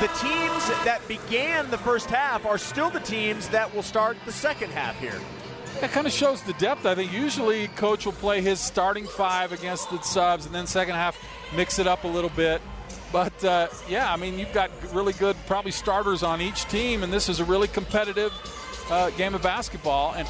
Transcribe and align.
the 0.00 0.08
teams 0.08 0.68
that 0.84 1.00
began 1.06 1.70
the 1.70 1.78
first 1.78 2.10
half 2.10 2.44
are 2.46 2.58
still 2.58 2.90
the 2.90 3.00
teams 3.00 3.48
that 3.50 3.72
will 3.74 3.82
start 3.82 4.16
the 4.26 4.32
second 4.32 4.70
half 4.70 4.98
here. 4.98 5.20
That 5.80 5.90
kind 5.90 6.06
of 6.06 6.12
shows 6.12 6.42
the 6.42 6.52
depth. 6.54 6.86
I 6.86 6.94
think 6.94 7.12
usually 7.12 7.68
coach 7.68 8.06
will 8.06 8.12
play 8.12 8.40
his 8.40 8.60
starting 8.60 9.06
five 9.06 9.52
against 9.52 9.90
the 9.90 10.00
subs, 10.02 10.46
and 10.46 10.54
then 10.54 10.66
second 10.66 10.94
half 10.94 11.16
mix 11.54 11.78
it 11.78 11.86
up 11.86 12.04
a 12.04 12.08
little 12.08 12.30
bit. 12.30 12.60
But 13.12 13.44
uh, 13.44 13.68
yeah, 13.88 14.12
I 14.12 14.16
mean, 14.16 14.38
you've 14.38 14.52
got 14.52 14.70
really 14.92 15.12
good, 15.12 15.36
probably 15.46 15.70
starters 15.70 16.22
on 16.22 16.40
each 16.40 16.64
team, 16.66 17.02
and 17.02 17.12
this 17.12 17.28
is 17.28 17.40
a 17.40 17.44
really 17.44 17.68
competitive 17.68 18.32
uh, 18.90 19.10
game 19.10 19.34
of 19.34 19.42
basketball. 19.42 20.14
And 20.14 20.28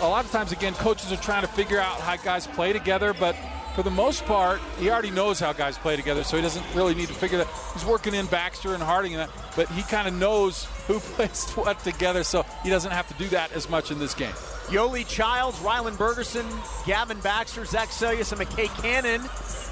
a 0.00 0.08
lot 0.08 0.24
of 0.24 0.30
times, 0.30 0.52
again, 0.52 0.74
coaches 0.74 1.12
are 1.12 1.16
trying 1.16 1.42
to 1.42 1.48
figure 1.48 1.78
out 1.78 2.00
how 2.00 2.16
guys 2.16 2.46
play 2.46 2.72
together, 2.72 3.14
but 3.14 3.36
for 3.76 3.82
the 3.82 3.90
most 3.90 4.24
part, 4.24 4.58
he 4.80 4.88
already 4.88 5.10
knows 5.10 5.38
how 5.38 5.52
guys 5.52 5.76
play 5.76 5.96
together, 5.96 6.24
so 6.24 6.36
he 6.36 6.42
doesn't 6.42 6.64
really 6.74 6.94
need 6.94 7.08
to 7.08 7.14
figure 7.14 7.36
that. 7.36 7.46
He's 7.74 7.84
working 7.84 8.14
in 8.14 8.24
Baxter 8.24 8.72
and 8.72 8.82
Harding, 8.82 9.14
and 9.14 9.20
that, 9.20 9.30
but 9.54 9.68
he 9.68 9.82
kind 9.82 10.08
of 10.08 10.14
knows 10.14 10.64
who 10.86 10.98
plays 11.14 11.44
what 11.50 11.78
together, 11.80 12.24
so 12.24 12.46
he 12.62 12.70
doesn't 12.70 12.90
have 12.90 13.06
to 13.08 13.14
do 13.22 13.28
that 13.28 13.52
as 13.52 13.68
much 13.68 13.90
in 13.90 13.98
this 13.98 14.14
game. 14.14 14.32
Yoeli 14.68 15.06
Childs, 15.06 15.58
Rylan 15.58 15.92
Bergersen, 15.98 16.46
Gavin 16.86 17.20
Baxter, 17.20 17.66
Zach 17.66 17.90
Seljaas, 17.90 18.32
and 18.32 18.40
McKay 18.40 18.68
Cannon 18.80 19.20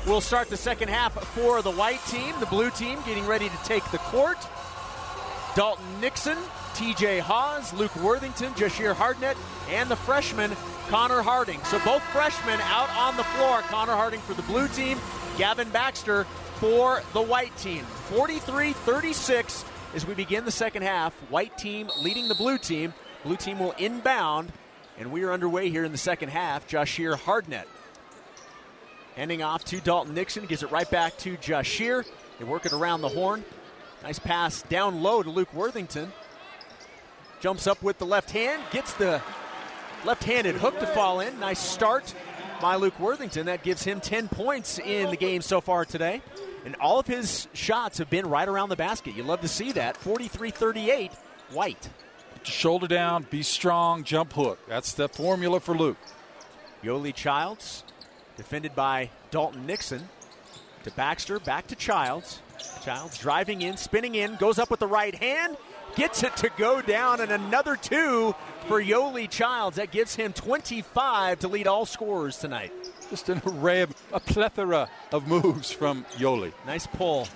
will 0.07 0.21
start 0.21 0.51
the 0.51 0.57
second 0.59 0.89
half 0.89 1.15
for 1.29 1.63
the 1.63 1.73
white 1.73 2.05
team. 2.05 2.35
The 2.41 2.47
blue 2.47 2.71
team 2.71 2.99
getting 3.07 3.27
ready 3.27 3.49
to 3.49 3.57
take 3.65 3.91
the 3.91 3.99
court. 3.99 4.37
Dalton 5.57 6.01
Nixon, 6.03 6.37
TJ 6.75 7.21
Haws, 7.21 7.73
Luke 7.73 7.97
Worthington, 7.97 8.53
Jahshire 8.53 8.95
Hardnett, 8.95 9.37
and 9.71 9.91
the 9.91 9.97
freshman 9.97 10.51
Connor 10.89 11.23
Harding. 11.23 11.63
So 11.65 11.79
both 11.85 12.03
freshmen 12.05 12.61
out 12.63 12.91
on 12.97 13.17
the 13.17 13.25
floor. 13.25 13.61
Connor 13.63 13.95
Harding 13.95 14.21
for 14.21 14.35
the 14.35 14.43
blue 14.43 14.69
team, 14.69 14.99
Gavin 15.39 15.69
Baxter 15.71 16.25
for 16.61 17.03
the 17.13 17.23
white 17.23 17.57
team. 17.57 17.85
43 17.85 18.73
36 18.73 19.65
as 19.95 20.07
we 20.07 20.15
begin 20.15 20.45
the 20.45 20.51
second 20.51 20.83
half. 20.83 21.15
White 21.31 21.57
team 21.59 21.91
leading 22.01 22.29
the 22.29 22.35
blue 22.35 22.59
team. 22.59 22.95
Blue 23.25 23.37
team 23.37 23.59
will 23.59 23.73
inbound, 23.73 24.53
and 24.99 25.11
we 25.11 25.23
are 25.25 25.33
underway 25.33 25.71
here 25.71 25.85
in 25.85 25.93
the 25.93 25.99
second 25.99 26.29
half. 26.29 26.69
Jahshire 26.69 27.17
Hardnett 27.17 27.65
handing 29.17 29.43
off 29.43 29.65
to 29.65 29.81
Dalton 29.81 30.15
Nixon, 30.15 30.47
gives 30.47 30.63
it 30.63 30.71
right 30.71 30.91
back 30.91 31.17
to 31.19 31.37
Jahshire. 31.37 32.05
They 32.39 32.45
work 32.45 32.67
it 32.67 32.73
around 32.73 33.01
the 33.01 33.09
horn. 33.09 33.45
Nice 34.03 34.19
pass 34.19 34.63
down 34.63 35.03
low 35.03 35.23
to 35.23 35.31
Luke 35.31 35.53
Worthington. 35.55 36.13
Jumps 37.41 37.67
up 37.67 37.83
with 37.83 37.99
the 37.99 38.07
left 38.07 38.31
hand, 38.31 38.63
gets 38.71 38.93
the 38.95 39.23
left 40.05 40.25
handed 40.25 40.57
hook 40.57 40.79
to 40.81 40.87
fall 40.89 41.21
in. 41.21 41.39
Nice 41.41 41.59
start 41.59 42.15
by 42.61 42.77
Luke 42.77 42.99
Worthington. 43.01 43.47
That 43.47 43.63
gives 43.63 43.83
him 43.83 44.01
10 44.01 44.29
points 44.29 44.79
in 44.79 45.11
the 45.11 45.17
game 45.17 45.43
so 45.43 45.61
far 45.61 45.85
today. 45.85 46.23
And 46.65 46.77
all 46.77 46.99
of 46.99 47.07
his 47.07 47.49
shots 47.53 47.99
have 47.99 48.11
been 48.11 48.29
right 48.29 48.49
around 48.49 48.69
the 48.69 48.77
basket. 48.77 49.15
You 49.15 49.23
love 49.23 49.41
to 49.43 49.49
see 49.49 49.73
that. 49.73 49.97
43 49.97 50.51
38, 50.51 51.13
White. 51.53 51.89
Shoulder 52.43 52.87
down, 52.87 53.27
be 53.31 53.43
strong, 53.43 54.05
jump 54.05 54.33
hook. 54.35 54.59
That's 54.69 54.93
the 54.93 55.09
formula 55.09 55.61
for 55.61 55.75
Luke. 55.75 55.97
Yoeli 56.83 57.15
Childs, 57.15 57.85
defended 58.37 58.75
by 58.75 59.11
Dalton 59.31 59.67
Nixon. 59.67 60.09
To 60.85 60.91
Baxter, 60.91 61.39
back 61.39 61.67
to 61.69 61.75
Childs. 61.75 62.41
Childs 62.83 63.17
driving 63.19 63.63
in, 63.63 63.79
spinning 63.79 64.15
in, 64.15 64.37
goes 64.37 64.59
up 64.59 64.71
with 64.71 64.81
the 64.81 64.87
right 64.87 65.15
hand, 65.15 65.57
gets 65.97 66.23
it 66.23 66.37
to 66.37 66.51
go 66.59 66.83
down, 66.83 67.21
and 67.21 67.33
another 67.33 67.77
two 67.77 68.35
for 68.67 68.83
Yoeli 68.83 69.29
Childs. 69.29 69.77
That 69.77 69.91
gives 69.91 70.15
him 70.15 70.33
25 70.33 71.41
to 71.41 71.49
lead 71.49 71.67
all 71.67 71.87
scorers 71.87 72.39
tonight. 72.39 72.73
Just 73.11 73.29
an 73.29 73.41
array 73.47 73.83
of 73.83 73.95
a 74.13 74.21
plethora 74.21 74.89
of 75.13 75.29
moves 75.29 75.71
from 75.71 76.05
Yoeli. 76.17 76.53
Nice 76.67 76.87
pull. 76.87 77.29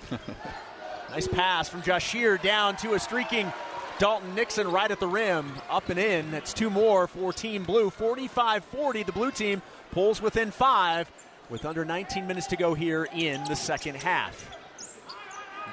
nice 1.09 1.27
pass 1.27 1.69
from 1.69 1.81
Jahshire 1.81 2.37
down 2.37 2.75
to 2.77 2.93
a 2.93 2.99
streaking 2.99 3.51
Dalton 3.99 4.33
Nixon 4.33 4.71
right 4.71 4.89
at 4.89 5.01
the 5.01 5.07
rim, 5.07 5.51
up 5.69 5.89
and 5.89 5.99
in. 5.99 6.31
That's 6.31 6.53
two 6.53 6.69
more 6.69 7.07
for 7.07 7.33
Team 7.33 7.63
Blue. 7.63 7.89
45 7.89 8.63
40. 8.63 9.03
The 9.03 9.11
blue 9.11 9.31
team 9.31 9.61
pulls 9.91 10.21
within 10.21 10.51
five 10.51 11.11
with 11.49 11.65
under 11.65 11.83
19 11.83 12.25
minutes 12.25 12.47
to 12.47 12.55
go 12.55 12.73
here 12.73 13.07
in 13.13 13.43
the 13.45 13.55
second 13.55 13.95
half. 13.95 14.55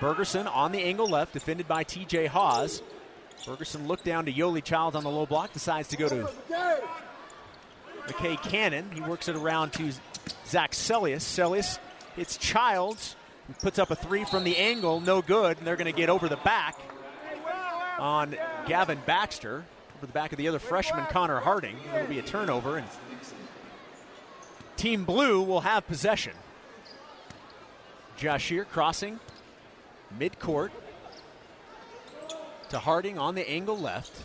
Bergersen 0.01 0.47
on 0.47 0.73
the 0.73 0.83
angle 0.83 1.07
left, 1.07 1.33
defended 1.33 1.69
by 1.69 1.85
TJ 1.85 2.27
Haws. 2.27 2.83
Bergersen 3.45 3.87
looked 3.87 4.05
down 4.05 4.27
to 4.27 4.33
Yoeli 4.33 4.63
Child 4.63 4.97
on 4.97 5.05
the 5.05 5.11
low 5.11 5.27
block, 5.27 5.53
decides 5.53 5.89
to 5.89 5.97
go 5.97 6.09
to 6.09 6.29
McKay 8.07 8.41
Cannon. 8.43 8.91
He 8.93 9.01
works 9.01 9.29
it 9.29 9.37
around 9.37 9.73
to 9.75 9.93
Zach 10.47 10.73
Seljaas. 10.73 11.23
Seljaas 11.23 11.79
hits 12.17 12.37
Childs, 12.37 13.15
puts 13.61 13.79
up 13.79 13.91
a 13.91 13.97
three 13.97 14.25
from 14.25 14.45
the 14.45 14.57
angle, 14.57 15.01
no 15.01 15.23
good, 15.23 15.59
and 15.59 15.67
they're 15.67 15.77
going 15.77 15.93
to 15.93 15.97
get 15.97 16.09
over 16.09 16.29
the 16.29 16.37
back 16.37 16.77
on 17.99 18.37
Gavin 18.67 18.99
Baxter, 19.07 19.65
over 19.97 20.07
the 20.07 20.13
back 20.13 20.33
of 20.33 20.39
the 20.39 20.49
other 20.49 20.59
freshman, 20.59 21.07
Connor 21.07 21.41
Harding. 21.41 21.77
It'll 21.95 22.07
be 22.07 22.19
a 22.19 22.23
turnover, 22.23 22.79
and 22.79 22.87
Team 24.77 25.05
Blue 25.05 25.43
will 25.43 25.61
have 25.61 25.87
possession. 25.87 26.33
Jahshire 28.19 28.65
crossing 28.65 29.21
midcourt 30.19 30.71
to 32.71 32.79
Harding 32.79 33.19
on 33.19 33.35
the 33.35 33.49
angle 33.49 33.79
left. 33.79 34.23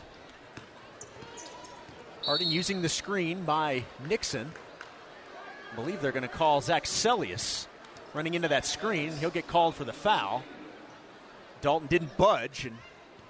Harding 2.23 2.49
using 2.49 2.81
the 2.81 2.89
screen 2.89 3.43
by 3.43 3.83
Nixon. 4.07 4.51
I 5.71 5.75
believe 5.75 6.01
they're 6.01 6.11
going 6.11 6.23
to 6.23 6.27
call 6.27 6.61
Zach 6.61 6.85
Seljaas 6.85 7.67
running 8.13 8.33
into 8.33 8.47
that 8.47 8.65
screen. 8.65 9.11
He'll 9.17 9.29
get 9.29 9.47
called 9.47 9.75
for 9.75 9.85
the 9.85 9.93
foul. 9.93 10.43
Dalton 11.61 11.87
didn't 11.87 12.17
budge 12.17 12.65
and 12.65 12.77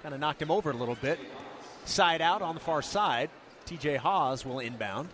kind 0.02 0.14
of 0.14 0.20
knocked 0.20 0.42
him 0.42 0.50
over 0.50 0.70
a 0.70 0.76
little 0.76 0.96
bit. 0.96 1.18
Side 1.84 2.20
out 2.20 2.42
on 2.42 2.54
the 2.54 2.60
far 2.60 2.82
side. 2.82 3.30
TJ 3.66 3.98
Haws 3.98 4.44
will 4.44 4.58
inbound. 4.58 5.08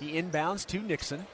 He 0.00 0.20
inbounds 0.20 0.66
to 0.66 0.80
Nixon. 0.80 1.26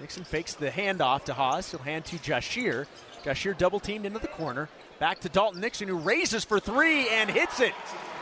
Nixon 0.00 0.24
fakes 0.24 0.54
the 0.54 0.70
handoff 0.70 1.24
to 1.24 1.34
Haws. 1.34 1.70
He'll 1.70 1.80
hand 1.80 2.04
to 2.06 2.16
Jahshire. 2.18 2.86
Jahshire 3.24 3.54
double 3.54 3.80
teamed 3.80 4.06
into 4.06 4.18
the 4.18 4.28
corner. 4.28 4.68
Back 4.98 5.20
to 5.20 5.28
Dalton 5.28 5.60
Nixon, 5.60 5.86
who 5.86 5.96
raises 5.96 6.44
for 6.44 6.58
three 6.58 7.08
and 7.08 7.30
hits 7.30 7.60
it. 7.60 7.72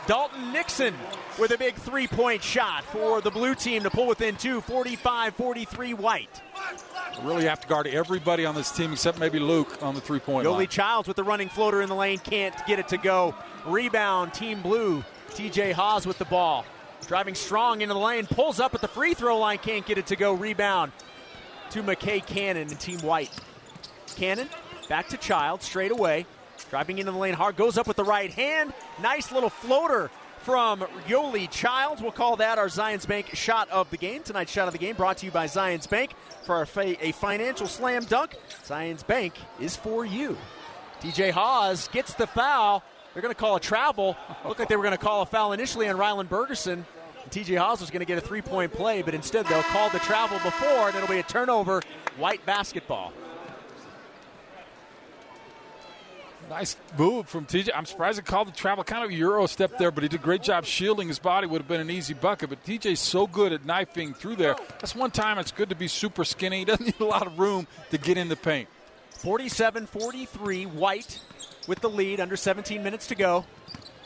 Dalton 0.05 0.53
Nixon 0.53 0.93
with 1.39 1.51
a 1.51 1.57
big 1.57 1.75
three 1.75 2.07
point 2.07 2.43
shot 2.43 2.83
for 2.85 3.19
the 3.19 3.31
blue 3.31 3.55
team 3.55 3.83
to 3.83 3.89
pull 3.89 4.07
within 4.07 4.35
two, 4.35 4.61
45 4.61 5.35
43 5.35 5.93
white. 5.95 6.41
Really 7.23 7.45
have 7.45 7.59
to 7.61 7.67
guard 7.67 7.87
everybody 7.87 8.45
on 8.45 8.53
this 8.53 8.71
team 8.71 8.93
except 8.93 9.19
maybe 9.19 9.39
Luke 9.39 9.81
on 9.81 9.95
the 9.95 10.01
three 10.01 10.19
point 10.19 10.47
line. 10.47 10.67
Yoeli 10.67 10.69
Childs 10.69 11.07
with 11.07 11.17
the 11.17 11.23
running 11.23 11.49
floater 11.49 11.81
in 11.81 11.89
the 11.89 11.95
lane 11.95 12.19
can't 12.19 12.55
get 12.67 12.77
it 12.77 12.87
to 12.89 12.97
go. 12.97 13.33
Rebound, 13.65 14.33
Team 14.33 14.61
Blue. 14.61 15.03
TJ 15.31 15.73
Haws 15.73 16.05
with 16.05 16.17
the 16.19 16.25
ball. 16.25 16.63
Driving 17.07 17.35
strong 17.35 17.81
into 17.81 17.93
the 17.93 17.99
lane, 17.99 18.25
pulls 18.27 18.59
up 18.59 18.73
at 18.75 18.81
the 18.81 18.87
free 18.87 19.13
throw 19.13 19.37
line, 19.37 19.57
can't 19.57 19.85
get 19.85 19.97
it 19.97 20.07
to 20.07 20.15
go. 20.15 20.33
Rebound 20.33 20.91
to 21.71 21.83
McKay 21.83 22.25
Cannon 22.25 22.69
and 22.69 22.79
Team 22.79 22.99
White. 22.99 23.31
Cannon 24.15 24.47
back 24.87 25.09
to 25.09 25.17
Child 25.17 25.61
straight 25.61 25.91
away. 25.91 26.25
Driving 26.65 26.97
into 26.99 27.11
the 27.11 27.17
lane 27.17 27.33
hard, 27.33 27.55
goes 27.55 27.77
up 27.77 27.87
with 27.87 27.97
the 27.97 28.03
right 28.03 28.31
hand. 28.31 28.73
Nice 29.01 29.31
little 29.31 29.49
floater 29.49 30.09
from 30.39 30.81
Yoeli 31.07 31.49
Childs. 31.49 32.01
We'll 32.01 32.11
call 32.11 32.37
that 32.37 32.57
our 32.57 32.67
Zions 32.67 33.07
Bank 33.07 33.35
shot 33.35 33.69
of 33.69 33.89
the 33.89 33.97
game. 33.97 34.23
Tonight's 34.23 34.51
shot 34.51 34.67
of 34.67 34.73
the 34.73 34.79
game 34.79 34.95
brought 34.95 35.17
to 35.17 35.25
you 35.25 35.31
by 35.31 35.45
Zions 35.45 35.89
Bank 35.89 36.13
for 36.43 36.61
a, 36.61 36.67
fa- 36.67 37.05
a 37.05 37.11
financial 37.13 37.67
slam 37.67 38.05
dunk. 38.05 38.35
Zions 38.65 39.05
Bank 39.05 39.33
is 39.59 39.75
for 39.75 40.05
you. 40.05 40.37
TJ 41.01 41.31
Haws 41.31 41.87
gets 41.89 42.13
the 42.13 42.27
foul. 42.27 42.83
They're 43.13 43.21
going 43.21 43.33
to 43.33 43.39
call 43.39 43.55
a 43.55 43.59
travel. 43.59 44.15
Looked 44.45 44.59
like 44.59 44.69
they 44.69 44.75
were 44.75 44.83
going 44.83 44.97
to 44.97 45.03
call 45.03 45.21
a 45.21 45.25
foul 45.25 45.53
initially 45.53 45.89
on 45.89 45.97
Rylan 45.97 46.27
Bergersen. 46.27 46.85
TJ 47.29 47.57
Haws 47.57 47.81
was 47.81 47.89
going 47.89 47.99
to 47.99 48.05
get 48.05 48.17
a 48.17 48.21
three 48.21 48.41
point 48.41 48.71
play, 48.71 49.01
but 49.01 49.13
instead 49.13 49.45
they'll 49.47 49.63
call 49.63 49.89
the 49.89 49.99
travel 49.99 50.37
before, 50.39 50.87
and 50.87 50.95
it'll 50.95 51.09
be 51.09 51.19
a 51.19 51.23
turnover, 51.23 51.81
white 52.17 52.45
basketball. 52.45 53.11
Nice 56.49 56.77
move 56.97 57.27
from 57.27 57.45
TJ. 57.45 57.69
I'm 57.75 57.85
surprised 57.85 58.17
he 58.19 58.23
called 58.23 58.47
the 58.47 58.53
travel. 58.53 58.83
Kind 58.83 59.03
of 59.03 59.11
Euro 59.11 59.47
step 59.47 59.77
there, 59.77 59.91
but 59.91 60.03
he 60.03 60.09
did 60.09 60.21
a 60.21 60.23
great 60.23 60.41
job 60.41 60.65
shielding 60.65 61.09
his 61.09 61.19
body. 61.19 61.45
Would 61.45 61.61
have 61.61 61.67
been 61.67 61.81
an 61.81 61.89
easy 61.89 62.13
bucket, 62.13 62.49
but 62.49 62.63
TJ's 62.63 63.01
so 63.01 63.27
good 63.27 63.51
at 63.51 63.65
knifing 63.65 64.13
through 64.13 64.37
there. 64.37 64.55
That's 64.79 64.95
one 64.95 65.11
time 65.11 65.39
it's 65.39 65.51
good 65.51 65.69
to 65.69 65.75
be 65.75 65.87
super 65.87 66.23
skinny. 66.23 66.57
He 66.59 66.65
doesn't 66.65 66.85
need 66.85 66.99
a 66.99 67.05
lot 67.05 67.27
of 67.27 67.37
room 67.37 67.67
to 67.91 67.97
get 67.97 68.17
in 68.17 68.29
the 68.29 68.35
paint. 68.35 68.67
47 69.11 69.85
43, 69.85 70.65
White 70.65 71.19
with 71.67 71.79
the 71.81 71.89
lead, 71.89 72.19
under 72.19 72.35
17 72.35 72.81
minutes 72.81 73.07
to 73.07 73.15
go. 73.15 73.45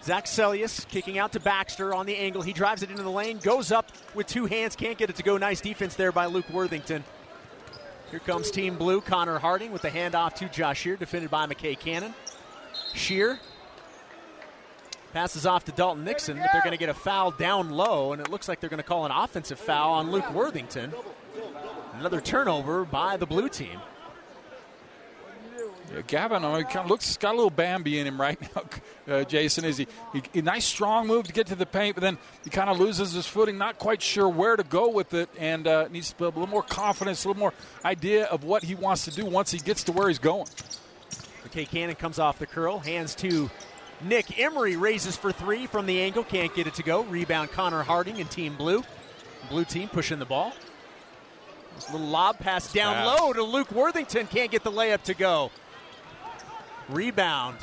Zach 0.04 0.26
Seljaas 0.26 0.88
kicking 0.88 1.20
out 1.20 1.34
to 1.34 1.40
Baxter 1.40 1.94
on 1.94 2.08
the 2.08 2.16
angle. 2.16 2.42
He 2.42 2.54
drives 2.54 2.82
it 2.82 2.90
into 2.90 3.04
the 3.04 3.12
lane, 3.12 3.38
goes 3.38 3.72
up 3.72 3.92
with 4.16 4.26
two 4.26 4.48
hands, 4.48 4.76
can't 4.76 4.98
get 4.98 5.10
it 5.10 5.16
to 5.18 5.24
go. 5.24 5.38
Nice 5.38 5.62
defense 5.62 5.96
there 5.96 6.12
by 6.12 6.26
Luke 6.26 6.50
Worthington. 6.50 7.04
Here 8.10 8.20
comes 8.20 8.52
Team 8.52 8.78
Blue, 8.78 9.00
Connor 9.00 9.40
Harding 9.40 9.72
with 9.72 9.84
the 9.84 9.90
handoff 9.90 10.34
to 10.36 10.46
Jahshire, 10.46 10.98
defended 10.98 11.32
by 11.32 11.46
McKay 11.46 11.80
Cannon. 11.80 12.14
Shear 12.94 13.40
passes 15.14 15.46
off 15.46 15.66
to 15.66 15.72
Dalton 15.72 16.04
Nixon, 16.04 16.38
but 16.38 16.50
they're 16.54 16.62
going 16.62 16.72
to 16.72 16.78
get 16.78 16.90
a 16.90 16.94
foul 16.94 17.32
down 17.32 17.70
low, 17.70 18.14
and 18.14 18.22
it 18.22 18.30
looks 18.30 18.48
like 18.48 18.60
they're 18.60 18.70
going 18.70 18.78
to 18.78 18.84
call 18.84 19.06
an 19.06 19.12
offensive 19.12 19.60
foul 19.60 19.94
on 19.94 20.12
Luke 20.12 20.32
Worthington. 20.34 20.94
Another 21.96 22.22
turnover 22.22 22.86
by 22.86 23.18
the 23.18 23.26
blue 23.26 23.50
team. 23.50 23.80
Yeah, 25.94 26.02
Gavin, 26.08 26.46
I 26.46 26.56
mean, 26.56 26.64
kind 26.64 26.86
of 26.86 26.90
looks 26.90 27.18
got 27.18 27.34
a 27.34 27.36
little 27.36 27.50
Bambi 27.50 28.00
in 28.00 28.08
him 28.08 28.20
right 28.20 28.40
now. 28.56 29.14
Uh, 29.14 29.24
Jason, 29.26 29.66
is 29.66 29.78
he, 29.78 29.88
he, 30.14 30.24
he 30.32 30.42
nice 30.42 30.64
strong 30.64 31.06
move 31.06 31.28
to 31.28 31.34
get 31.34 31.48
to 31.48 31.56
the 31.56 31.66
paint, 31.66 31.96
but 31.96 32.02
then 32.02 32.18
he 32.46 32.50
kind 32.50 32.70
of 32.70 32.80
loses 32.80 33.12
his 33.12 33.28
footing, 33.28 33.58
not 33.58 33.78
quite 33.78 34.02
sure 34.02 34.30
where 34.30 34.56
to 34.56 34.64
go 34.64 34.90
with 34.90 35.14
it, 35.14 35.30
and 35.38 35.68
uh, 35.68 35.90
needs 35.90 36.12
to 36.12 36.16
build 36.16 36.36
a 36.36 36.40
little 36.40 36.52
more 36.52 36.64
confidence, 36.64 37.26
a 37.26 37.28
little 37.28 37.40
more 37.40 37.54
idea 37.84 38.26
of 38.26 38.46
what 38.46 38.64
he 38.64 38.74
wants 38.74 39.04
to 39.06 39.12
do 39.12 39.26
once 39.26 39.52
he 39.52 39.60
gets 39.60 39.84
to 39.84 39.92
where 39.92 40.08
he's 40.08 40.20
going. 40.20 40.48
McKay 41.44 41.68
Cannon 41.68 41.96
comes 41.96 42.20
off 42.20 42.40
the 42.40 42.46
curl, 42.46 42.80
hands 42.80 43.16
to 43.16 43.50
Nick 44.04 44.40
Emery, 44.40 44.76
raises 44.76 45.16
for 45.16 45.32
three 45.32 45.68
from 45.68 45.86
the 45.86 46.02
angle, 46.02 46.24
can't 46.24 46.54
get 46.56 46.68
it 46.68 46.74
to 46.76 46.84
go. 46.84 47.04
Rebound 47.04 47.52
Connor 47.52 47.84
Harding 47.84 48.20
and 48.20 48.30
Team 48.30 48.56
Blue. 48.56 48.84
Blue 49.50 49.66
team 49.66 49.90
pushing 49.90 50.20
the 50.20 50.26
ball. 50.26 50.54
This 51.76 51.92
little 51.92 52.08
lob 52.08 52.40
pass 52.40 52.72
down 52.72 53.06
low 53.06 53.34
to 53.34 53.44
Luke 53.44 53.72
Worthington, 53.72 54.28
can't 54.28 54.52
get 54.52 54.64
the 54.64 54.72
layup 54.72 55.04
to 55.04 55.14
go. 55.14 55.52
Rebound 56.90 57.58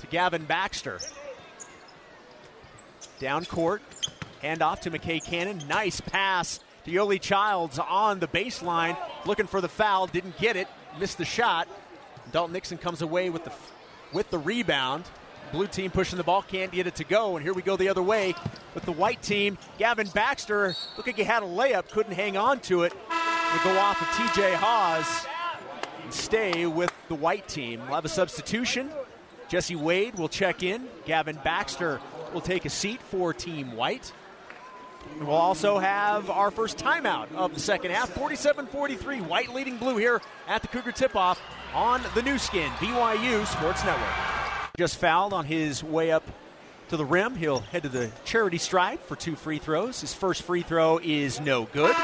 to 0.00 0.06
Gavin 0.06 0.44
Baxter. 0.44 0.98
Down 3.20 3.44
court, 3.44 3.82
hand 4.42 4.60
off 4.60 4.80
to 4.82 4.90
McKay 4.90 5.24
Cannon. 5.24 5.62
Nice 5.68 6.00
pass 6.00 6.60
to 6.84 6.90
Yoeli 6.90 7.20
Childs 7.20 7.78
on 7.78 8.18
the 8.18 8.28
baseline, 8.28 8.96
looking 9.24 9.46
for 9.46 9.60
the 9.60 9.68
foul, 9.68 10.06
didn't 10.06 10.36
get 10.38 10.56
it, 10.56 10.68
missed 10.98 11.18
the 11.18 11.24
shot. 11.24 11.68
Dalton 12.34 12.52
Nixon 12.52 12.78
comes 12.78 13.00
away 13.00 13.30
with 13.30 13.44
the 13.44 13.52
with 14.12 14.28
the 14.30 14.40
rebound. 14.40 15.04
Blue 15.52 15.68
team 15.68 15.92
pushing 15.92 16.16
the 16.16 16.24
ball, 16.24 16.42
can't 16.42 16.72
get 16.72 16.88
it 16.88 16.96
to 16.96 17.04
go, 17.04 17.36
and 17.36 17.44
here 17.44 17.54
we 17.54 17.62
go 17.62 17.76
the 17.76 17.88
other 17.88 18.02
way 18.02 18.34
with 18.74 18.84
the 18.84 18.90
white 18.90 19.22
team. 19.22 19.56
Gavin 19.78 20.08
Baxter, 20.08 20.74
look 20.96 21.06
like 21.06 21.14
he 21.14 21.22
had 21.22 21.44
a 21.44 21.46
layup, 21.46 21.88
couldn't 21.90 22.14
hang 22.14 22.36
on 22.36 22.58
to 22.62 22.82
it. 22.82 22.92
Will 22.92 23.72
go 23.72 23.78
off 23.78 24.02
of 24.02 24.08
TJ 24.08 24.52
Haws 24.54 25.28
and 26.02 26.12
stay 26.12 26.66
with 26.66 26.92
the 27.06 27.14
white 27.14 27.46
team. 27.46 27.78
We'll 27.82 27.94
have 27.94 28.04
a 28.04 28.08
substitution. 28.08 28.90
Jesse 29.48 29.76
Wade 29.76 30.18
will 30.18 30.28
check 30.28 30.64
in. 30.64 30.88
Gavin 31.04 31.38
Baxter 31.44 32.00
will 32.32 32.40
take 32.40 32.64
a 32.64 32.70
seat 32.70 33.00
for 33.00 33.32
Team 33.32 33.76
White. 33.76 34.12
We'll 35.18 35.30
also 35.30 35.78
have 35.78 36.30
our 36.30 36.50
first 36.50 36.78
timeout 36.78 37.32
of 37.34 37.54
the 37.54 37.60
second 37.60 37.92
half. 37.92 38.10
47 38.10 38.66
43, 38.66 39.20
white 39.20 39.54
leading 39.54 39.76
blue 39.76 39.96
here 39.96 40.20
at 40.48 40.62
the 40.62 40.68
Cougar 40.68 40.92
tip 40.92 41.16
off 41.16 41.40
on 41.72 42.02
the 42.14 42.22
Nu 42.22 42.38
Skin, 42.38 42.70
BYU 42.72 43.46
Sports 43.46 43.84
Network. 43.84 44.08
Just 44.76 44.96
fouled 44.96 45.32
on 45.32 45.44
his 45.44 45.84
way 45.84 46.10
up 46.10 46.24
to 46.88 46.96
the 46.96 47.04
rim. 47.04 47.36
He'll 47.36 47.60
head 47.60 47.84
to 47.84 47.88
the 47.88 48.10
charity 48.24 48.58
stripe 48.58 49.02
for 49.02 49.16
two 49.16 49.36
free 49.36 49.58
throws. 49.58 50.00
His 50.00 50.12
first 50.12 50.42
free 50.42 50.62
throw 50.62 50.98
is 51.02 51.40
no 51.40 51.64
good. 51.66 51.94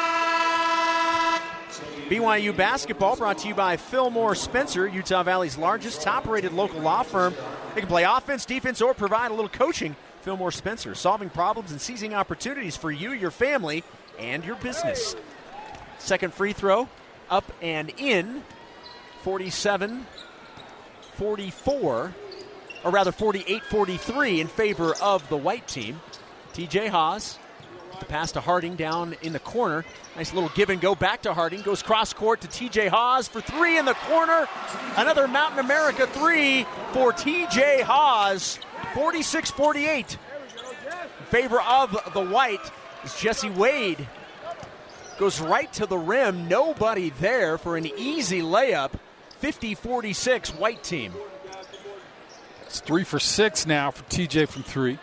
BYU 2.09 2.57
basketball 2.57 3.17
brought 3.17 3.39
to 3.39 3.49
you 3.49 3.55
by 3.55 3.77
Fillmore 3.77 4.35
Spencer, 4.35 4.89
Utah 4.89 5.23
Valley's 5.23 5.57
largest 5.57 6.03
top 6.03 6.27
rated 6.27 6.53
local 6.53 6.81
law 6.81 7.05
firm. 7.05 7.35
They 7.75 7.81
can 7.81 7.89
play 7.89 8.03
offense, 8.03 8.45
defense, 8.45 8.83
or 8.83 8.95
provide 8.95 9.31
a 9.31 9.35
little 9.35 9.49
coaching. 9.49 9.95
Fillmore 10.23 10.53
Spencer, 10.53 10.95
solving 10.95 11.31
problems 11.31 11.71
and 11.71 11.81
seizing 11.81 12.15
opportunities 12.15 12.77
for 12.77 12.91
you, 12.91 13.13
your 13.13 13.31
family, 13.31 13.83
and 14.19 14.45
your 14.45 14.57
business. 14.57 15.17
Second 15.99 16.35
free 16.35 16.53
throw, 16.53 16.89
up 17.31 17.51
and 17.63 17.93
in. 17.99 18.43
47 19.23 20.07
44, 21.15 22.15
or 22.85 22.91
rather 22.91 23.13
48 23.13 23.63
43 23.65 24.41
in 24.41 24.49
favor 24.49 24.95
of 25.03 25.29
the 25.29 25.37
white 25.37 25.69
team. 25.69 26.01
TJ 26.55 26.89
Haws 26.89 27.39
the 28.01 28.07
pass 28.07 28.33
to 28.33 28.41
Harding 28.41 28.77
down 28.77 29.15
in 29.23 29.33
the 29.33 29.39
corner. 29.39 29.85
Nice 30.17 30.35
little 30.35 30.51
give 30.55 30.71
and 30.71 30.81
go 30.81 30.95
back 30.95 31.23
to 31.23 31.35
Harding. 31.35 31.63
Goes 31.63 31.83
cross 31.83 32.13
court 32.13 32.41
to 32.41 32.49
TJ 32.49 32.89
Haws 32.89 33.29
for 33.29 33.41
three 33.41 33.79
in 33.79 33.85
the 33.85 33.95
corner. 33.95 34.49
Another 34.97 35.29
Mountain 35.29 35.61
America 35.61 36.07
three 36.07 36.65
for 36.93 37.13
TJ 37.13 37.83
Haws. 37.83 38.59
46 38.95 39.51
48. 39.53 40.19
In 41.21 41.27
favor 41.27 41.61
of 41.61 41.97
the 42.13 42.25
white 42.25 42.71
is 43.05 43.15
Jesse 43.15 43.51
Wade. 43.51 44.09
Goes 45.19 45.41
right 45.41 45.73
to 45.75 45.87
the 45.87 45.99
rim. 45.99 46.49
Nobody 46.49 47.11
there 47.11 47.59
for 47.59 47.77
an 47.77 47.87
easy 47.87 48.41
layup. 48.41 48.93
50 49.39 49.75
46 49.75 50.55
white 50.55 50.83
team. 50.83 51.13
It's 52.67 52.81
three 52.81 53.05
for 53.05 53.19
six 53.19 53.67
now 53.67 53.91
for 53.91 54.05
TJ 54.05 54.49
from 54.49 54.63
three. 54.63 54.99